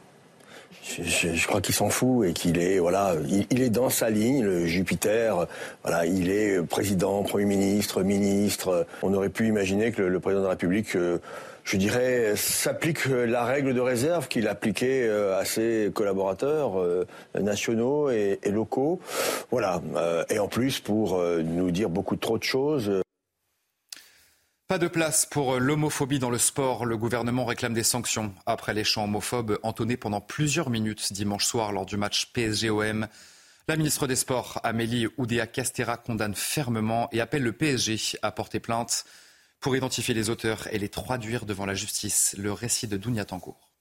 Je, 1.00 1.48
crois 1.48 1.60
qu'il 1.60 1.76
s'en 1.76 1.90
fout 1.90 2.26
et 2.26 2.32
qu'il 2.34 2.58
est 2.58 2.80
voilà, 2.80 3.16
il, 3.50 3.62
est 3.62 3.70
dans 3.70 3.90
sa 3.90 4.10
ligne, 4.10 4.42
le 4.42 4.66
Jupiter. 4.68 5.48
Voilà, 5.84 6.06
il 6.06 6.30
est 6.30 6.62
président, 6.62 7.24
premier 7.24 7.46
ministre, 7.46 8.04
ministre. 8.04 8.88
On 9.02 9.14
aurait 9.14 9.30
pu 9.30 9.48
imaginer 9.48 9.92
que 9.92 10.02
le, 10.02 10.20
président 10.22 10.42
de 10.42 10.46
la 10.46 10.52
République 10.52 10.96
euh, 10.96 11.18
je 11.66 11.78
dirais, 11.78 12.36
s'applique 12.36 13.06
la 13.06 13.44
règle 13.44 13.74
de 13.74 13.82
réserve 13.82 14.28
qu'il 14.28 14.48
appliquait 14.48 15.08
euh, 15.08 15.38
à 15.38 15.46
ses 15.46 15.92
collaborateurs 15.94 16.80
euh, 16.80 17.08
nationaux 17.40 18.12
et, 18.12 18.40
locaux. 18.46 19.02
Voilà. 19.50 19.82
Euh, 19.96 20.24
et 20.30 20.38
en 20.38 20.48
plus, 20.48 20.80
pour 20.80 21.20
nous 21.20 21.72
dire 21.72 21.90
beaucoup 21.90 22.16
trop 22.16 22.38
de 22.38 22.44
choses. 22.44 23.02
Pas 24.68 24.78
de 24.78 24.88
place 24.88 25.26
pour 25.26 25.60
l'homophobie 25.60 26.20
dans 26.20 26.30
le 26.30 26.38
sport. 26.38 26.86
Le 26.86 26.98
gouvernement 26.98 27.46
réclame 27.46 27.74
des 27.74 27.84
sanctions 27.84 28.34
après 28.46 28.74
les 28.74 28.84
chants 28.84 29.06
homophobes 29.06 29.58
entonnés 29.64 29.98
pendant 29.98 30.22
plusieurs 30.22 30.70
minutes 30.70 31.14
dimanche 31.14 31.46
soir 31.46 31.72
lors 31.72 31.86
du 31.86 31.98
match 31.98 32.32
PSG-OM. 32.34 33.08
La 33.68 33.78
ministre 33.78 34.06
des 34.06 34.16
Sports, 34.16 34.60
Amélie 34.64 35.08
Oudéa-Castera, 35.18 35.98
condamne 35.98 36.36
fermement 36.36 37.10
et 37.12 37.22
appelle 37.22 37.42
le 37.42 37.54
PSG 37.54 37.98
à 38.22 38.32
porter 38.32 38.60
plainte 38.60 39.06
pour 39.66 39.76
identifier 39.76 40.14
les 40.14 40.30
auteurs 40.30 40.68
et 40.72 40.78
les 40.78 40.90
traduire 40.90 41.48
devant 41.48 41.66
la 41.66 41.74
justice. 41.74 42.36
Le 42.38 42.54
récit 42.54 42.88
de 42.88 42.98
Dounia 42.98 43.26
Tancourt. 43.26 43.75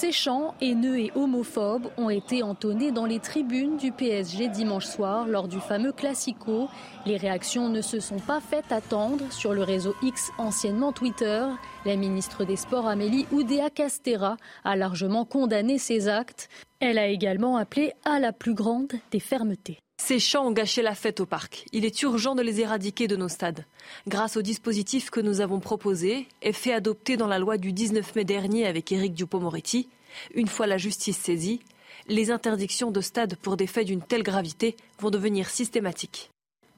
Ces 0.00 0.12
chants 0.12 0.54
haineux 0.60 1.00
et 1.00 1.12
homophobes 1.16 1.88
ont 1.96 2.08
été 2.08 2.44
entonnés 2.44 2.92
dans 2.92 3.04
les 3.04 3.18
tribunes 3.18 3.78
du 3.78 3.90
PSG 3.90 4.46
dimanche 4.46 4.86
soir 4.86 5.26
lors 5.26 5.48
du 5.48 5.58
fameux 5.58 5.90
Classico. 5.90 6.68
Les 7.04 7.16
réactions 7.16 7.68
ne 7.68 7.80
se 7.80 7.98
sont 7.98 8.20
pas 8.20 8.40
faites 8.40 8.70
attendre 8.70 9.24
sur 9.32 9.52
le 9.54 9.64
réseau 9.64 9.96
X, 10.02 10.30
anciennement 10.38 10.92
Twitter. 10.92 11.44
La 11.84 11.96
ministre 11.96 12.44
des 12.44 12.54
Sports 12.54 12.86
Amélie 12.86 13.26
Oudéa 13.32 13.70
Castera 13.70 14.36
a 14.62 14.76
largement 14.76 15.24
condamné 15.24 15.78
ces 15.78 16.06
actes. 16.06 16.48
Elle 16.78 16.98
a 16.98 17.08
également 17.08 17.56
appelé 17.56 17.92
à 18.04 18.20
la 18.20 18.32
plus 18.32 18.54
grande 18.54 18.92
des 19.10 19.18
fermetés. 19.18 19.80
Ces 20.00 20.20
chants 20.20 20.46
ont 20.46 20.52
gâché 20.52 20.80
la 20.80 20.94
fête 20.94 21.20
au 21.20 21.26
parc. 21.26 21.66
Il 21.72 21.84
est 21.84 22.02
urgent 22.02 22.34
de 22.34 22.40
les 22.40 22.60
éradiquer 22.60 23.08
de 23.08 23.16
nos 23.16 23.28
stades. 23.28 23.66
Grâce 24.06 24.38
au 24.38 24.42
dispositif 24.42 25.10
que 25.10 25.20
nous 25.20 25.42
avons 25.42 25.60
proposé 25.60 26.28
et 26.40 26.54
fait 26.54 26.72
adopter 26.72 27.18
dans 27.18 27.26
la 27.26 27.38
loi 27.38 27.58
du 27.58 27.72
19 27.72 28.14
mai 28.14 28.24
dernier 28.24 28.66
avec 28.66 28.90
Éric 28.90 29.12
Dupont-Moretti, 29.12 29.88
une 30.34 30.46
fois 30.46 30.66
la 30.66 30.78
justice 30.78 31.18
saisie, 31.18 31.60
les 32.06 32.30
interdictions 32.30 32.90
de 32.90 33.02
stades 33.02 33.36
pour 33.36 33.58
des 33.58 33.66
faits 33.66 33.86
d'une 33.86 34.00
telle 34.00 34.22
gravité 34.22 34.76
vont 34.98 35.10
devenir 35.10 35.50
systématiques. 35.50 36.30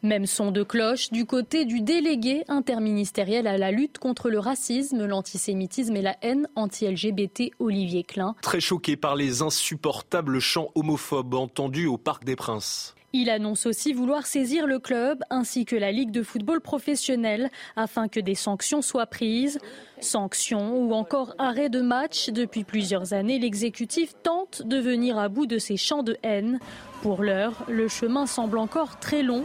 Même 0.02 0.26
son 0.26 0.50
de 0.50 0.62
cloche 0.62 1.10
du 1.10 1.26
côté 1.26 1.66
du 1.66 1.82
délégué 1.82 2.42
interministériel 2.48 3.46
à 3.46 3.58
la 3.58 3.70
lutte 3.70 3.98
contre 3.98 4.30
le 4.30 4.38
racisme, 4.38 5.04
l'antisémitisme 5.04 5.94
et 5.94 6.02
la 6.02 6.16
haine 6.22 6.48
anti-LGBT, 6.56 7.52
Olivier 7.58 8.02
Klein. 8.02 8.34
Très 8.40 8.60
choqué 8.60 8.96
par 8.96 9.14
les 9.14 9.42
insupportables 9.42 10.40
chants 10.40 10.70
homophobes 10.74 11.34
entendus 11.34 11.86
au 11.86 11.98
Parc 11.98 12.24
des 12.24 12.34
Princes. 12.34 12.94
Il 13.12 13.28
annonce 13.28 13.66
aussi 13.66 13.92
vouloir 13.92 14.26
saisir 14.26 14.66
le 14.66 14.78
club 14.78 15.24
ainsi 15.30 15.64
que 15.64 15.74
la 15.74 15.90
Ligue 15.90 16.12
de 16.12 16.22
football 16.22 16.60
professionnel 16.60 17.50
afin 17.74 18.06
que 18.06 18.20
des 18.20 18.36
sanctions 18.36 18.82
soient 18.82 19.06
prises. 19.06 19.58
Sanctions 20.00 20.76
ou 20.76 20.92
encore 20.92 21.34
arrêt 21.38 21.68
de 21.68 21.80
match. 21.80 22.30
Depuis 22.30 22.62
plusieurs 22.62 23.12
années, 23.12 23.40
l'exécutif 23.40 24.14
tente 24.22 24.62
de 24.62 24.78
venir 24.78 25.18
à 25.18 25.28
bout 25.28 25.46
de 25.46 25.58
ces 25.58 25.76
chants 25.76 26.04
de 26.04 26.16
haine. 26.22 26.60
Pour 27.02 27.22
l'heure, 27.22 27.64
le 27.68 27.88
chemin 27.88 28.26
semble 28.26 28.58
encore 28.58 29.00
très 29.00 29.22
long 29.22 29.44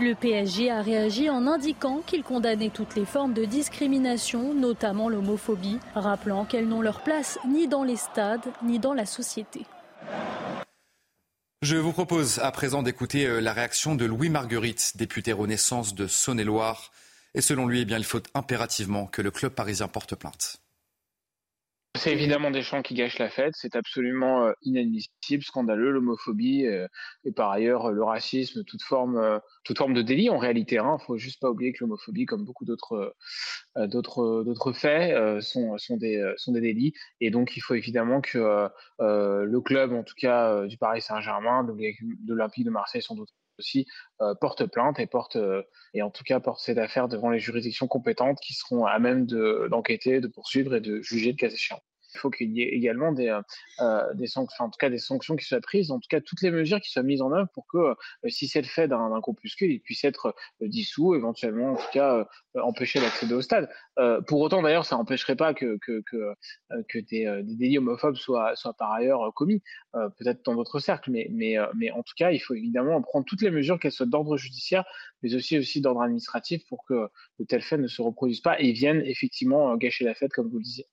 le 0.00 0.14
PSG 0.14 0.70
a 0.70 0.80
réagi 0.80 1.28
en 1.28 1.46
indiquant 1.46 2.00
qu'il 2.04 2.22
condamnait 2.22 2.70
toutes 2.70 2.96
les 2.96 3.04
formes 3.04 3.34
de 3.34 3.44
discrimination, 3.44 4.54
notamment 4.54 5.08
l'homophobie, 5.08 5.78
rappelant 5.94 6.44
qu'elles 6.44 6.66
n'ont 6.66 6.80
leur 6.80 7.02
place 7.02 7.38
ni 7.46 7.68
dans 7.68 7.84
les 7.84 7.96
stades 7.96 8.46
ni 8.64 8.78
dans 8.78 8.94
la 8.94 9.04
société. 9.04 9.66
Je 11.62 11.76
vous 11.76 11.92
propose 11.92 12.40
à 12.40 12.50
présent 12.50 12.82
d'écouter 12.82 13.24
euh, 13.24 13.40
la 13.40 13.52
réaction 13.52 13.94
de 13.94 14.04
Louis 14.04 14.30
Marguerite, 14.30 14.96
député 14.96 15.32
Renaissance 15.32 15.94
de 15.94 16.08
Saône-et-Loire. 16.08 16.90
Et 17.34 17.40
selon 17.40 17.68
lui, 17.68 17.82
eh 17.82 17.84
bien, 17.84 17.98
il 17.98 18.04
faut 18.04 18.20
impérativement 18.34 19.06
que 19.06 19.22
le 19.22 19.30
club 19.30 19.52
parisien 19.52 19.86
porte 19.86 20.16
plainte. 20.16 20.61
C'est 21.94 22.10
évidemment 22.10 22.50
des 22.50 22.62
chants 22.62 22.80
qui 22.80 22.94
gâchent 22.94 23.18
la 23.18 23.28
fête, 23.28 23.52
c'est 23.54 23.76
absolument 23.76 24.46
euh, 24.46 24.52
inadmissible, 24.62 25.42
scandaleux, 25.42 25.90
l'homophobie 25.90 26.66
euh, 26.66 26.88
et 27.26 27.32
par 27.32 27.50
ailleurs 27.50 27.92
le 27.92 28.02
racisme, 28.02 28.64
toute 28.64 28.82
forme, 28.82 29.18
euh, 29.18 29.38
toute 29.62 29.76
forme 29.76 29.92
de 29.92 30.00
délit 30.00 30.30
en 30.30 30.38
réalité. 30.38 30.76
Il 30.76 30.78
hein. 30.78 30.96
ne 30.98 31.04
faut 31.04 31.18
juste 31.18 31.38
pas 31.38 31.50
oublier 31.50 31.74
que 31.74 31.84
l'homophobie, 31.84 32.24
comme 32.24 32.46
beaucoup 32.46 32.64
d'autres 32.64 33.14
faits, 34.72 35.42
sont, 35.42 35.76
sont, 35.76 35.98
des, 35.98 36.32
sont 36.38 36.52
des 36.52 36.62
délits. 36.62 36.94
Et 37.20 37.30
donc 37.30 37.58
il 37.58 37.60
faut 37.60 37.74
évidemment 37.74 38.22
que 38.22 38.70
le 38.98 39.60
club, 39.60 39.92
en 39.92 40.02
tout 40.02 40.16
cas 40.16 40.66
du 40.66 40.78
Paris 40.78 41.02
Saint-Germain, 41.02 41.62
de 41.62 41.74
l'Olympique 42.26 42.64
de 42.64 42.70
Marseille 42.70 43.02
sans 43.02 43.16
doute 43.16 43.28
aussi 43.58 43.86
porte 44.40 44.66
plainte 44.66 44.98
et 44.98 45.06
porte 45.06 45.36
et 45.94 46.02
en 46.02 46.10
tout 46.10 46.24
cas 46.24 46.40
porte 46.40 46.60
cette 46.60 46.78
affaire 46.78 47.08
devant 47.08 47.30
les 47.30 47.38
juridictions 47.38 47.86
compétentes 47.86 48.38
qui 48.40 48.54
seront 48.54 48.86
à 48.86 48.98
même 48.98 49.26
d'enquêter, 49.26 50.20
de, 50.20 50.28
poursuivre 50.28 50.74
et 50.74 50.80
de 50.80 51.00
juger 51.02 51.32
de 51.32 51.36
cas 51.36 51.48
échéants. 51.48 51.82
Il 52.14 52.18
faut 52.18 52.30
qu'il 52.30 52.52
y 52.52 52.62
ait 52.62 52.68
également 52.68 53.12
des, 53.12 53.28
euh, 53.28 53.40
euh, 53.80 54.26
sanctions, 54.26 54.64
en 54.64 54.70
tout 54.70 54.78
cas 54.78 54.90
des 54.90 54.98
sanctions 54.98 55.36
qui 55.36 55.44
soient 55.44 55.60
prises, 55.60 55.90
en 55.90 55.98
tout 55.98 56.08
cas 56.08 56.20
toutes 56.20 56.42
les 56.42 56.50
mesures 56.50 56.80
qui 56.80 56.90
soient 56.90 57.02
mises 57.02 57.22
en 57.22 57.32
œuvre 57.32 57.48
pour 57.54 57.66
que, 57.66 57.78
euh, 57.78 57.94
si 58.28 58.48
c'est 58.48 58.60
le 58.60 58.66
fait 58.66 58.88
d'un 58.88 59.18
groupuscule, 59.20 59.70
il 59.70 59.80
puisse 59.80 60.04
être 60.04 60.34
dissous, 60.60 61.14
éventuellement, 61.14 61.72
en 61.72 61.76
tout 61.76 61.90
cas, 61.92 62.26
empêcher 62.54 63.00
d'accéder 63.00 63.34
au 63.34 63.42
stade. 63.42 63.68
pour 64.26 64.40
autant, 64.40 64.62
d'ailleurs, 64.62 64.84
ça 64.84 64.96
n'empêcherait 64.96 65.36
pas 65.36 65.54
que, 65.54 65.78
que, 65.78 66.02
que, 66.04 66.98
des, 66.98 67.42
délits 67.42 67.78
homophobes 67.78 68.16
soient, 68.16 68.54
soient 68.56 68.74
par 68.74 68.92
ailleurs 68.92 69.32
commis, 69.34 69.62
peut-être 69.92 70.44
dans 70.44 70.54
d'autres 70.54 70.78
cercles, 70.80 71.10
mais, 71.10 71.28
mais, 71.30 71.56
mais 71.76 71.90
en 71.90 72.02
tout 72.02 72.14
cas, 72.16 72.30
il 72.30 72.38
faut 72.38 72.54
évidemment 72.54 73.00
prendre 73.02 73.24
toutes 73.24 73.42
les 73.42 73.50
mesures, 73.50 73.78
qu'elles 73.78 73.92
soient 73.92 74.06
d'ordre 74.06 74.36
judiciaire, 74.36 74.84
mais 75.22 75.34
aussi, 75.34 75.58
aussi 75.58 75.80
d'ordre 75.80 76.02
administratif, 76.02 76.64
pour 76.68 76.84
que 76.84 77.08
de 77.38 77.44
tels 77.44 77.62
faits 77.62 77.80
ne 77.80 77.88
se 77.88 78.02
reproduisent 78.02 78.40
pas 78.40 78.60
et 78.60 78.72
viennent 78.72 79.02
effectivement 79.04 79.76
gâcher 79.76 80.04
la 80.04 80.14
fête, 80.14 80.32
comme 80.32 80.48
vous 80.48 80.58
le 80.58 80.64
disiez. 80.64 80.86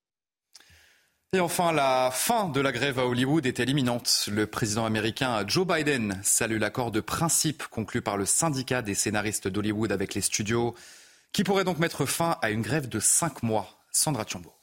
Et 1.31 1.39
enfin, 1.39 1.71
la 1.71 2.09
fin 2.11 2.49
de 2.49 2.59
la 2.59 2.71
grève 2.71 2.97
à 2.97 3.05
Hollywood 3.05 3.45
est-elle 3.45 3.69
imminente 3.69 4.27
Le 4.31 4.47
président 4.47 4.85
américain 4.85 5.43
Joe 5.45 5.67
Biden 5.67 6.19
salue 6.23 6.57
l'accord 6.57 6.89
de 6.89 7.01
principe 7.01 7.67
conclu 7.67 8.01
par 8.01 8.17
le 8.17 8.25
syndicat 8.25 8.81
des 8.81 8.95
scénaristes 8.95 9.47
d'Hollywood 9.47 9.91
avec 9.91 10.15
les 10.15 10.21
studios, 10.21 10.73
qui 11.31 11.43
pourrait 11.43 11.65
donc 11.65 11.77
mettre 11.77 12.07
fin 12.07 12.37
à 12.41 12.49
une 12.49 12.63
grève 12.63 12.89
de 12.89 12.99
cinq 12.99 13.43
mois. 13.43 13.67
Sandra 13.91 14.25
Chambaud. 14.25 14.55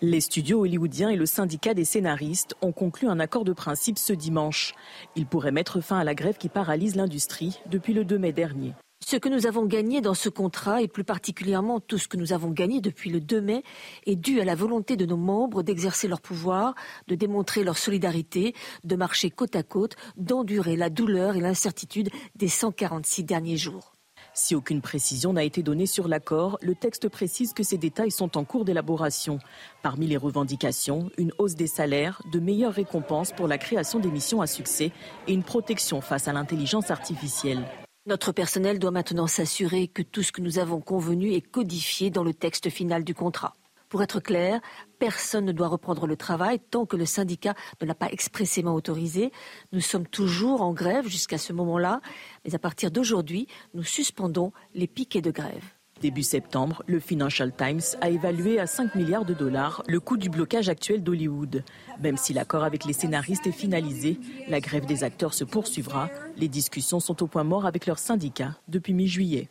Les 0.00 0.22
studios 0.22 0.60
hollywoodiens 0.60 1.10
et 1.10 1.16
le 1.16 1.26
syndicat 1.26 1.74
des 1.74 1.84
scénaristes 1.84 2.54
ont 2.62 2.72
conclu 2.72 3.08
un 3.08 3.20
accord 3.20 3.44
de 3.44 3.52
principe 3.52 3.98
ce 3.98 4.14
dimanche. 4.14 4.72
Il 5.16 5.26
pourrait 5.26 5.52
mettre 5.52 5.82
fin 5.82 5.98
à 5.98 6.04
la 6.04 6.14
grève 6.14 6.38
qui 6.38 6.48
paralyse 6.48 6.96
l'industrie 6.96 7.60
depuis 7.66 7.92
le 7.92 8.06
2 8.06 8.18
mai 8.18 8.32
dernier. 8.32 8.72
Ce 9.04 9.16
que 9.16 9.28
nous 9.28 9.46
avons 9.46 9.66
gagné 9.66 10.00
dans 10.00 10.14
ce 10.14 10.28
contrat, 10.28 10.80
et 10.80 10.88
plus 10.88 11.02
particulièrement 11.04 11.80
tout 11.80 11.98
ce 11.98 12.06
que 12.06 12.16
nous 12.16 12.32
avons 12.32 12.50
gagné 12.50 12.80
depuis 12.80 13.10
le 13.10 13.20
2 13.20 13.40
mai, 13.40 13.62
est 14.06 14.16
dû 14.16 14.40
à 14.40 14.44
la 14.44 14.54
volonté 14.54 14.96
de 14.96 15.04
nos 15.04 15.16
membres 15.16 15.62
d'exercer 15.62 16.06
leur 16.06 16.20
pouvoir, 16.20 16.74
de 17.08 17.16
démontrer 17.16 17.64
leur 17.64 17.78
solidarité, 17.78 18.54
de 18.84 18.96
marcher 18.96 19.30
côte 19.30 19.56
à 19.56 19.64
côte, 19.64 19.96
d'endurer 20.16 20.76
la 20.76 20.88
douleur 20.88 21.36
et 21.36 21.40
l'incertitude 21.40 22.10
des 22.36 22.48
146 22.48 23.24
derniers 23.24 23.56
jours. 23.56 23.92
Si 24.34 24.54
aucune 24.54 24.80
précision 24.80 25.32
n'a 25.32 25.44
été 25.44 25.62
donnée 25.62 25.86
sur 25.86 26.06
l'accord, 26.08 26.56
le 26.62 26.74
texte 26.74 27.08
précise 27.08 27.52
que 27.52 27.64
ces 27.64 27.76
détails 27.76 28.12
sont 28.12 28.38
en 28.38 28.44
cours 28.44 28.64
d'élaboration. 28.64 29.40
Parmi 29.82 30.06
les 30.06 30.16
revendications, 30.16 31.10
une 31.18 31.32
hausse 31.38 31.56
des 31.56 31.66
salaires, 31.66 32.22
de 32.32 32.38
meilleures 32.38 32.72
récompenses 32.72 33.32
pour 33.32 33.48
la 33.48 33.58
création 33.58 33.98
d'émissions 33.98 34.40
à 34.40 34.46
succès 34.46 34.92
et 35.26 35.34
une 35.34 35.42
protection 35.42 36.00
face 36.00 36.28
à 36.28 36.32
l'intelligence 36.32 36.90
artificielle. 36.90 37.66
Notre 38.04 38.32
personnel 38.32 38.80
doit 38.80 38.90
maintenant 38.90 39.28
s'assurer 39.28 39.86
que 39.86 40.02
tout 40.02 40.24
ce 40.24 40.32
que 40.32 40.40
nous 40.40 40.58
avons 40.58 40.80
convenu 40.80 41.34
est 41.34 41.40
codifié 41.40 42.10
dans 42.10 42.24
le 42.24 42.34
texte 42.34 42.68
final 42.68 43.04
du 43.04 43.14
contrat. 43.14 43.54
Pour 43.88 44.02
être 44.02 44.18
clair, 44.18 44.60
personne 44.98 45.44
ne 45.44 45.52
doit 45.52 45.68
reprendre 45.68 46.08
le 46.08 46.16
travail 46.16 46.58
tant 46.58 46.84
que 46.84 46.96
le 46.96 47.06
syndicat 47.06 47.54
ne 47.80 47.86
l'a 47.86 47.94
pas 47.94 48.10
expressément 48.10 48.74
autorisé. 48.74 49.30
Nous 49.70 49.80
sommes 49.80 50.08
toujours 50.08 50.62
en 50.62 50.72
grève 50.72 51.06
jusqu'à 51.06 51.38
ce 51.38 51.52
moment-là, 51.52 52.00
mais 52.44 52.56
à 52.56 52.58
partir 52.58 52.90
d'aujourd'hui, 52.90 53.46
nous 53.72 53.84
suspendons 53.84 54.52
les 54.74 54.88
piquets 54.88 55.22
de 55.22 55.30
grève. 55.30 55.62
Début 56.02 56.24
septembre, 56.24 56.82
le 56.88 56.98
Financial 56.98 57.52
Times 57.56 57.96
a 58.00 58.10
évalué 58.10 58.58
à 58.58 58.66
5 58.66 58.96
milliards 58.96 59.24
de 59.24 59.34
dollars 59.34 59.84
le 59.86 60.00
coût 60.00 60.16
du 60.16 60.28
blocage 60.28 60.68
actuel 60.68 61.04
d'Hollywood. 61.04 61.62
Même 62.00 62.16
si 62.16 62.32
l'accord 62.32 62.64
avec 62.64 62.84
les 62.86 62.92
scénaristes 62.92 63.46
est 63.46 63.52
finalisé, 63.52 64.18
la 64.48 64.58
grève 64.58 64.84
des 64.84 65.04
acteurs 65.04 65.32
se 65.32 65.44
poursuivra. 65.44 66.10
Les 66.36 66.48
discussions 66.48 66.98
sont 66.98 67.22
au 67.22 67.28
point 67.28 67.44
mort 67.44 67.66
avec 67.66 67.86
leurs 67.86 68.00
syndicats 68.00 68.56
depuis 68.66 68.94
mi-juillet. 68.94 69.48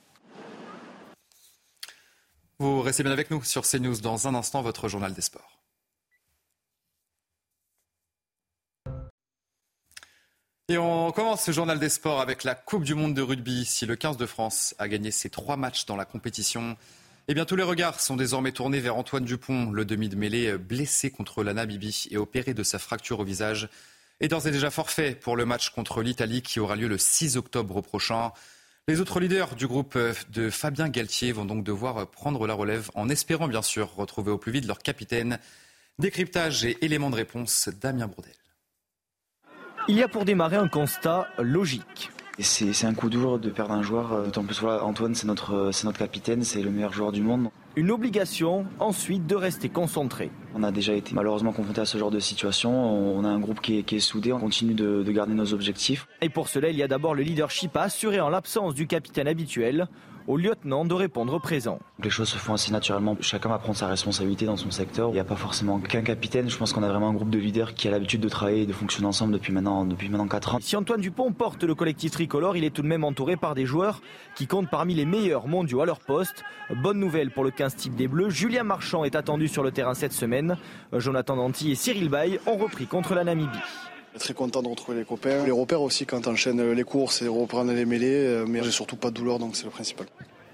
Vous 2.59 2.81
restez 2.81 3.03
bien 3.03 3.13
avec 3.13 3.31
nous 3.31 3.41
sur 3.43 3.61
CNews. 3.61 4.01
Dans 4.01 4.27
un 4.27 4.35
instant, 4.35 4.61
votre 4.61 4.89
journal 4.89 5.13
des 5.13 5.21
sports. 5.21 5.60
Et 10.71 10.77
on 10.77 11.11
commence 11.11 11.43
ce 11.43 11.51
journal 11.51 11.79
des 11.79 11.89
sports 11.89 12.21
avec 12.21 12.45
la 12.45 12.55
Coupe 12.55 12.85
du 12.85 12.95
Monde 12.95 13.13
de 13.13 13.21
rugby. 13.21 13.65
Si 13.65 13.85
le 13.85 13.97
15 13.97 14.15
de 14.15 14.25
France 14.25 14.73
a 14.79 14.87
gagné 14.87 15.11
ses 15.11 15.29
trois 15.29 15.57
matchs 15.57 15.85
dans 15.85 15.97
la 15.97 16.05
compétition, 16.05 16.77
eh 17.27 17.33
bien 17.33 17.43
tous 17.43 17.57
les 17.57 17.63
regards 17.63 17.99
sont 17.99 18.15
désormais 18.15 18.53
tournés 18.53 18.79
vers 18.79 18.95
Antoine 18.95 19.25
Dupont, 19.25 19.69
le 19.71 19.83
demi 19.83 20.07
de 20.07 20.15
mêlée 20.15 20.57
blessé 20.57 21.11
contre 21.11 21.43
la 21.43 21.53
Namibie 21.53 22.07
et 22.09 22.15
opéré 22.15 22.53
de 22.53 22.63
sa 22.63 22.79
fracture 22.79 23.19
au 23.19 23.25
visage. 23.25 23.67
Et 24.21 24.29
d'ores 24.29 24.47
et 24.47 24.51
déjà 24.51 24.71
forfait 24.71 25.13
pour 25.13 25.35
le 25.35 25.43
match 25.43 25.71
contre 25.71 26.01
l'Italie 26.01 26.41
qui 26.41 26.61
aura 26.61 26.77
lieu 26.77 26.87
le 26.87 26.97
6 26.97 27.35
octobre 27.35 27.81
prochain. 27.81 28.31
Les 28.87 29.01
autres 29.01 29.19
leaders 29.19 29.57
du 29.57 29.67
groupe 29.67 29.99
de 30.29 30.49
Fabien 30.49 30.87
Galtier 30.87 31.33
vont 31.33 31.43
donc 31.43 31.65
devoir 31.65 32.09
prendre 32.09 32.47
la 32.47 32.53
relève 32.53 32.89
en 32.95 33.09
espérant 33.09 33.49
bien 33.49 33.61
sûr 33.61 33.93
retrouver 33.93 34.31
au 34.31 34.37
plus 34.37 34.53
vite 34.53 34.67
leur 34.67 34.79
capitaine. 34.79 35.37
Décryptage 35.99 36.63
et 36.63 36.77
éléments 36.85 37.09
de 37.09 37.17
réponse, 37.17 37.67
Damien 37.67 38.07
Bourdel. 38.07 38.40
Il 39.87 39.97
y 39.97 40.03
a 40.03 40.07
pour 40.07 40.25
démarrer 40.25 40.57
un 40.57 40.67
constat 40.67 41.27
logique. 41.39 42.11
C'est 42.39 42.85
un 42.85 42.93
coup 42.93 43.09
dur 43.09 43.39
de 43.39 43.49
perdre 43.49 43.73
un 43.73 43.83
joueur, 43.83 44.13
euh, 44.13 44.25
d'autant 44.25 44.43
plus 44.43 44.63
Antoine 44.63 45.15
c'est 45.15 45.27
notre, 45.27 45.71
notre 45.83 45.99
capitaine, 45.99 46.43
c'est 46.43 46.61
le 46.61 46.71
meilleur 46.71 46.93
joueur 46.93 47.11
du 47.11 47.21
monde. 47.21 47.49
Une 47.77 47.89
obligation 47.89 48.65
ensuite 48.79 49.25
de 49.27 49.35
rester 49.35 49.69
concentré. 49.69 50.29
On 50.53 50.61
a 50.61 50.73
déjà 50.73 50.93
été 50.93 51.15
malheureusement 51.15 51.53
confronté 51.53 51.79
à 51.79 51.85
ce 51.85 51.97
genre 51.97 52.11
de 52.11 52.19
situation, 52.19 52.69
on 52.69 53.23
a 53.23 53.29
un 53.29 53.39
groupe 53.39 53.61
qui 53.61 53.77
est, 53.77 53.99
soudé, 53.99 54.33
on 54.33 54.39
continue 54.39 54.73
de, 54.73 55.03
de 55.03 55.11
garder 55.13 55.33
nos 55.33 55.53
objectifs. 55.53 56.05
Et 56.21 56.27
pour 56.27 56.49
cela 56.49 56.69
il 56.69 56.75
y 56.75 56.83
a 56.83 56.89
d'abord 56.89 57.15
le 57.15 57.23
leadership 57.23 57.77
à 57.77 57.83
assurer 57.83 58.19
en 58.19 58.27
l'absence 58.27 58.75
du 58.75 58.87
capitaine 58.87 59.29
habituel 59.29 59.87
au 60.27 60.37
lieutenant 60.37 60.85
de 60.85 60.93
répondre 60.93 61.39
présent. 61.39 61.79
Les 62.03 62.09
choses 62.09 62.29
se 62.29 62.37
font 62.37 62.53
assez 62.53 62.71
naturellement. 62.71 63.17
Chacun 63.21 63.49
va 63.49 63.57
prendre 63.59 63.77
sa 63.77 63.87
responsabilité 63.87 64.45
dans 64.45 64.57
son 64.57 64.71
secteur. 64.71 65.09
Il 65.09 65.13
n'y 65.13 65.19
a 65.19 65.23
pas 65.23 65.35
forcément 65.35 65.79
qu'un 65.79 66.01
capitaine. 66.01 66.49
Je 66.49 66.57
pense 66.57 66.73
qu'on 66.73 66.83
a 66.83 66.89
vraiment 66.89 67.09
un 67.09 67.13
groupe 67.13 67.29
de 67.29 67.39
leaders 67.39 67.73
qui 67.73 67.87
a 67.87 67.91
l'habitude 67.91 68.21
de 68.21 68.29
travailler 68.29 68.63
et 68.63 68.65
de 68.65 68.73
fonctionner 68.73 69.07
ensemble 69.07 69.33
depuis 69.33 69.53
maintenant, 69.53 69.85
depuis 69.85 70.09
maintenant 70.09 70.27
4 70.27 70.55
ans. 70.55 70.57
Si 70.61 70.75
Antoine 70.75 71.01
Dupont 71.01 71.31
porte 71.31 71.63
le 71.63 71.75
collectif 71.75 72.11
tricolore, 72.11 72.57
il 72.57 72.63
est 72.63 72.69
tout 72.69 72.81
de 72.81 72.87
même 72.87 73.03
entouré 73.03 73.37
par 73.37 73.55
des 73.55 73.65
joueurs 73.65 74.01
qui 74.35 74.47
comptent 74.47 74.69
parmi 74.69 74.93
les 74.93 75.05
meilleurs 75.05 75.47
mondiaux 75.47 75.81
à 75.81 75.85
leur 75.85 75.99
poste. 75.99 76.43
Bonne 76.81 76.99
nouvelle 76.99 77.31
pour 77.31 77.43
le 77.43 77.51
15 77.61 77.75
type 77.75 77.95
des 77.95 78.07
Bleus. 78.07 78.31
Julien 78.31 78.63
Marchand 78.63 79.03
est 79.03 79.15
attendu 79.15 79.47
sur 79.47 79.61
le 79.61 79.69
terrain 79.69 79.93
cette 79.93 80.13
semaine. 80.13 80.57
Jonathan 80.93 81.35
Danty 81.35 81.69
et 81.69 81.75
Cyril 81.75 82.09
Bay 82.09 82.39
ont 82.47 82.57
repris 82.57 82.87
contre 82.87 83.13
la 83.13 83.23
Namibie. 83.23 83.59
Très 84.17 84.33
content 84.33 84.63
de 84.63 84.67
retrouver 84.67 84.97
les 84.97 85.05
copains. 85.05 85.45
Les 85.45 85.51
repères 85.51 85.83
aussi 85.83 86.07
quand 86.07 86.25
enchaîne 86.25 86.71
les 86.71 86.83
courses 86.83 87.21
et 87.21 87.27
reprendre 87.27 87.71
les 87.71 87.85
mêlées, 87.85 88.25
euh, 88.25 88.45
mais 88.47 88.63
j'ai 88.63 88.71
surtout 88.71 88.95
pas 88.95 89.11
de 89.11 89.13
douleur 89.13 89.37
donc 89.37 89.55
c'est 89.55 89.65
le 89.65 89.69
principal. 89.69 90.07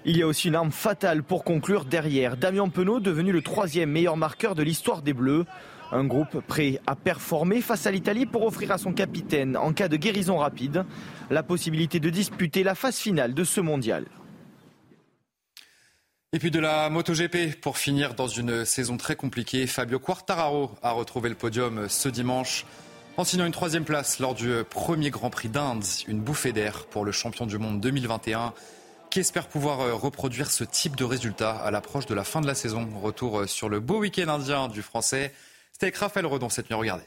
Il 0.04 0.18
y 0.18 0.22
a 0.22 0.26
aussi 0.26 0.48
une 0.48 0.54
arme 0.54 0.70
fatale 0.70 1.22
pour 1.22 1.44
conclure 1.44 1.86
derrière. 1.86 2.36
Damien 2.36 2.68
Penaud 2.68 3.00
devenu 3.00 3.32
le 3.32 3.40
troisième 3.40 3.90
meilleur 3.90 4.18
marqueur 4.18 4.54
de 4.54 4.62
l'histoire 4.62 5.00
des 5.00 5.14
Bleus. 5.14 5.46
Un 5.90 6.04
groupe 6.04 6.42
prêt 6.46 6.78
à 6.86 6.94
performer 6.94 7.62
face 7.62 7.86
à 7.86 7.90
l'Italie 7.90 8.26
pour 8.26 8.44
offrir 8.44 8.70
à 8.70 8.76
son 8.76 8.92
capitaine, 8.92 9.56
en 9.56 9.72
cas 9.72 9.88
de 9.88 9.96
guérison 9.96 10.36
rapide, 10.36 10.84
la 11.30 11.42
possibilité 11.42 12.00
de 12.00 12.10
disputer 12.10 12.62
la 12.62 12.74
phase 12.74 12.98
finale 12.98 13.32
de 13.32 13.44
ce 13.44 13.62
mondial. 13.62 14.04
Et 16.34 16.38
puis 16.38 16.50
de 16.50 16.60
la 16.60 16.90
MotoGP 16.90 17.58
pour 17.58 17.78
finir 17.78 18.12
dans 18.12 18.26
une 18.26 18.66
saison 18.66 18.98
très 18.98 19.16
compliquée. 19.16 19.66
Fabio 19.66 19.98
Quartararo 19.98 20.72
a 20.82 20.90
retrouvé 20.90 21.30
le 21.30 21.34
podium 21.34 21.88
ce 21.88 22.10
dimanche 22.10 22.66
en 23.16 23.24
signant 23.24 23.46
une 23.46 23.52
troisième 23.52 23.84
place 23.84 24.18
lors 24.18 24.34
du 24.34 24.52
premier 24.68 25.08
Grand 25.08 25.30
Prix 25.30 25.48
d'Inde, 25.48 25.82
une 26.06 26.20
bouffée 26.20 26.52
d'air 26.52 26.84
pour 26.84 27.06
le 27.06 27.12
champion 27.12 27.46
du 27.46 27.56
monde 27.56 27.80
2021 27.80 28.52
qui 29.08 29.20
espère 29.20 29.48
pouvoir 29.48 29.98
reproduire 29.98 30.50
ce 30.50 30.64
type 30.64 30.96
de 30.96 31.04
résultat 31.04 31.52
à 31.52 31.70
l'approche 31.70 32.04
de 32.04 32.14
la 32.14 32.24
fin 32.24 32.42
de 32.42 32.46
la 32.46 32.54
saison. 32.54 32.86
Retour 33.02 33.48
sur 33.48 33.70
le 33.70 33.80
beau 33.80 34.00
week-end 34.00 34.28
indien 34.28 34.68
du 34.68 34.82
français. 34.82 35.32
C'était 35.72 35.86
avec 35.86 35.96
Raphaël 35.96 36.26
Redon 36.26 36.50
cette 36.50 36.68
nuit, 36.68 36.76
regardez. 36.76 37.06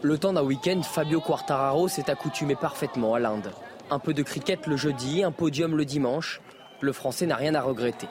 Le 0.00 0.16
temps 0.16 0.32
d'un 0.32 0.42
week-end, 0.42 0.80
Fabio 0.82 1.20
Quartararo 1.20 1.88
s'est 1.88 2.08
accoutumé 2.08 2.56
parfaitement 2.56 3.14
à 3.14 3.20
l'Inde. 3.20 3.52
Un 3.90 3.98
peu 3.98 4.14
de 4.14 4.22
cricket 4.22 4.66
le 4.66 4.78
jeudi, 4.78 5.22
un 5.22 5.30
podium 5.30 5.76
le 5.76 5.84
dimanche. 5.84 6.40
Le 6.84 6.92
français 6.92 7.24
n'a 7.24 7.36
rien 7.36 7.54
à 7.54 7.62
regretter. 7.62 8.06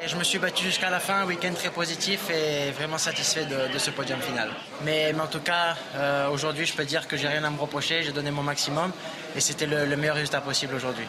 Et 0.00 0.06
je 0.06 0.14
me 0.14 0.22
suis 0.22 0.38
battu 0.38 0.62
jusqu'à 0.62 0.90
la 0.90 1.00
fin, 1.00 1.26
week-end 1.26 1.52
très 1.54 1.70
positif 1.70 2.30
et 2.30 2.70
vraiment 2.70 2.98
satisfait 2.98 3.46
de, 3.46 3.78
ce 3.78 3.90
podium 3.90 4.20
final. 4.20 4.50
Mais, 4.84 5.12
en 5.20 5.26
tout 5.26 5.40
cas, 5.40 5.74
euh, 5.96 6.28
aujourd'hui, 6.30 6.66
je 6.66 6.74
peux 6.76 6.84
dire 6.84 7.08
que 7.08 7.16
j'ai 7.16 7.26
rien 7.26 7.42
à 7.42 7.50
me 7.50 7.58
reprocher, 7.58 8.04
j'ai 8.04 8.12
donné 8.12 8.30
mon 8.30 8.44
maximum 8.44 8.92
et 9.34 9.40
c'était 9.40 9.66
le, 9.66 9.86
le 9.86 9.96
meilleur 9.96 10.14
résultat 10.14 10.40
possible 10.40 10.76
aujourd'hui. 10.76 11.06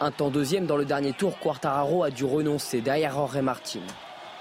Un 0.00 0.10
temps 0.10 0.30
deuxième 0.30 0.64
dans 0.64 0.78
le 0.78 0.86
dernier 0.86 1.12
tour, 1.12 1.38
Quartararo 1.38 2.02
a 2.02 2.10
dû 2.10 2.24
renoncer 2.24 2.80
derrière 2.80 3.12
Jorge 3.12 3.40
Martin. 3.40 3.80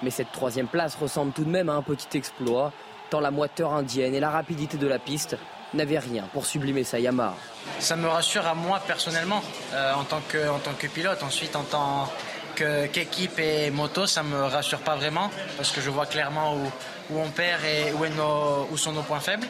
Mais 0.01 0.09
cette 0.09 0.31
troisième 0.31 0.67
place 0.67 0.95
ressemble 0.95 1.33
tout 1.33 1.43
de 1.43 1.49
même 1.49 1.67
à 1.67 1.73
un 1.73 1.81
petit 1.81 2.17
exploit, 2.17 2.71
tant 3.09 3.19
la 3.19 3.31
moiteur 3.31 3.73
indienne 3.73 4.15
et 4.15 4.21
la 4.21 4.29
rapidité 4.29 4.77
de 4.77 4.87
la 4.87 4.99
piste 4.99 5.35
n'avaient 5.73 5.99
rien 5.99 6.23
pour 6.34 6.45
sublimer 6.45 6.84
sa 6.84 6.99
Yamaha. 6.99 7.36
Ça 7.80 7.95
me 7.95 8.08
rassure 8.08 8.45
à 8.45 8.53
moi 8.53 8.82
personnellement, 8.86 9.41
euh, 9.73 9.93
en, 9.93 10.03
tant 10.03 10.21
que, 10.27 10.49
en 10.49 10.60
tant 10.60 10.73
que 10.73 10.88
pilote. 10.88 11.21
Ensuite, 11.23 11.56
en 11.56 11.63
tant 11.63 12.10
qu'équipe 12.56 13.38
et 13.39 13.69
moto, 13.69 14.08
ça 14.08 14.23
me 14.23 14.43
rassure 14.43 14.80
pas 14.80 14.95
vraiment, 14.95 15.30
parce 15.58 15.71
que 15.71 15.82
je 15.82 15.89
vois 15.89 16.06
clairement 16.06 16.56
où, 16.56 17.13
où 17.13 17.19
on 17.19 17.30
perd 17.30 17.62
et 17.63 17.91
où, 17.93 18.73
où 18.73 18.77
sont 18.77 18.91
nos 18.93 19.03
points 19.03 19.19
faibles. 19.19 19.45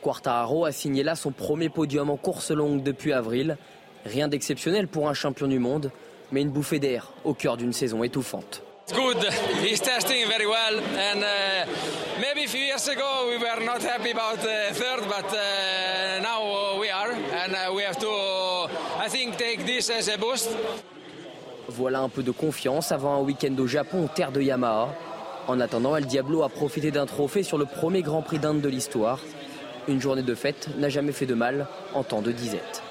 Quartararo 0.00 0.64
a 0.64 0.72
signé 0.72 1.02
là 1.02 1.14
son 1.14 1.30
premier 1.30 1.68
podium 1.68 2.10
en 2.10 2.16
course 2.16 2.50
longue 2.50 2.82
depuis 2.82 3.12
avril. 3.12 3.56
Rien 4.04 4.28
d'exceptionnel 4.28 4.88
pour 4.88 5.08
un 5.08 5.14
champion 5.14 5.46
du 5.46 5.58
monde, 5.58 5.92
mais 6.32 6.40
une 6.40 6.50
bouffée 6.50 6.80
d'air 6.80 7.12
au 7.24 7.34
cœur 7.34 7.56
d'une 7.56 7.72
saison 7.72 8.02
étouffante. 8.02 8.62
good. 8.92 9.22
He's 9.62 9.80
testing 9.80 10.28
very 10.28 10.46
well, 10.46 10.80
and 10.96 11.24
uh, 11.24 11.66
maybe 12.42 12.44
a 12.44 12.48
few 12.48 12.60
years 12.60 12.88
ago 12.88 13.28
we 13.28 13.36
were 13.36 13.64
not 13.64 13.82
happy 13.82 14.10
about 14.10 14.38
uh, 14.38 14.72
third, 14.72 15.08
but 15.08 15.32
uh, 15.32 16.20
now 16.22 16.80
we 16.80 16.90
are, 16.90 17.12
and 17.12 17.54
uh, 17.54 17.72
we 17.74 17.82
have 17.82 17.98
to, 17.98 18.08
I 18.98 19.08
think, 19.08 19.36
take 19.36 19.64
this 19.64 19.90
as 19.90 20.08
a 20.08 20.18
boost. 20.18 20.50
Voilà 21.68 22.00
un 22.00 22.08
peu 22.08 22.22
de 22.22 22.32
confiance 22.32 22.92
avant 22.92 23.16
un 23.16 23.20
week-end 23.20 23.56
au 23.58 23.66
Japon, 23.66 24.08
terre 24.14 24.32
de 24.32 24.40
Yamaha. 24.40 24.94
En 25.48 25.60
attendant, 25.60 25.96
El 25.96 26.06
Diablo 26.06 26.42
a 26.42 26.48
profité 26.48 26.90
d'un 26.90 27.06
trophée 27.06 27.42
sur 27.42 27.58
le 27.58 27.64
premier 27.64 28.02
Grand 28.02 28.22
Prix 28.22 28.38
d'Inde 28.38 28.60
de 28.60 28.68
l'histoire. 28.68 29.20
Une 29.88 30.00
journée 30.00 30.22
de 30.22 30.34
fête 30.34 30.68
n'a 30.76 30.88
jamais 30.88 31.12
fait 31.12 31.26
de 31.26 31.34
mal 31.34 31.66
en 31.94 32.04
temps 32.04 32.22
de 32.22 32.30
disette. 32.32 32.82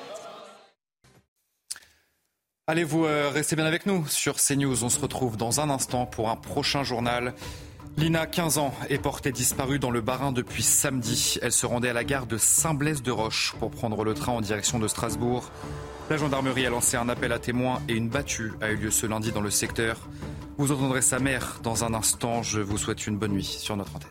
Allez, 2.68 2.84
vous 2.84 3.06
euh, 3.06 3.30
restez 3.34 3.56
bien 3.56 3.66
avec 3.66 3.86
nous 3.86 4.06
sur 4.08 4.36
CNews? 4.36 4.84
On 4.84 4.90
se 4.90 5.00
retrouve 5.00 5.36
dans 5.38 5.60
un 5.60 5.70
instant 5.70 6.06
pour 6.06 6.30
un 6.30 6.36
prochain 6.36 6.84
journal. 6.84 7.34
Lina, 7.98 8.26
15 8.26 8.58
ans, 8.58 8.74
est 8.90 8.98
portée 8.98 9.32
disparue 9.32 9.78
dans 9.78 9.92
le 9.92 10.02
Barin 10.02 10.32
depuis 10.32 10.64
samedi. 10.64 11.38
Elle 11.42 11.52
se 11.52 11.66
rendait 11.66 11.90
à 11.90 11.94
la 11.94 12.04
gare 12.04 12.26
de 12.26 12.38
Saint-Blaise-de-Roche 12.38 13.56
pour 13.60 13.70
prendre 13.72 14.04
le 14.04 14.14
train 14.14 14.32
en 14.32 14.42
direction 14.42 14.80
de 14.80 14.88
Strasbourg. 14.88 15.52
La 16.10 16.18
gendarmerie 16.18 16.66
a 16.66 16.70
lancé 16.70 16.98
un 16.98 17.10
appel 17.10 17.32
à 17.32 17.40
témoins 17.40 17.82
et 17.88 17.94
une 17.94 18.10
battue 18.10 18.54
a 18.62 18.72
eu 18.72 18.76
lieu 18.76 18.92
ce 18.92 19.08
lundi 19.08 19.32
dans 19.32 19.42
le 19.42 19.50
secteur. 19.50 19.98
Vous 20.58 20.72
entendrez 20.72 21.02
sa 21.02 21.20
mère 21.20 21.60
dans 21.64 21.84
un 21.84 21.94
instant. 21.94 22.44
Je 22.44 22.60
vous 22.60 22.78
souhaite 22.78 23.08
une 23.08 23.18
bonne 23.18 23.32
nuit 23.32 23.44
sur 23.44 23.76
notre 23.78 23.96
antenne. 23.96 24.10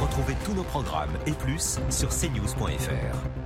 Retrouvez 0.00 0.34
tous 0.44 0.54
nos 0.54 0.64
programmes 0.64 1.12
et 1.26 1.32
plus 1.32 1.78
sur 1.90 2.08
cnews.fr. 2.08 3.45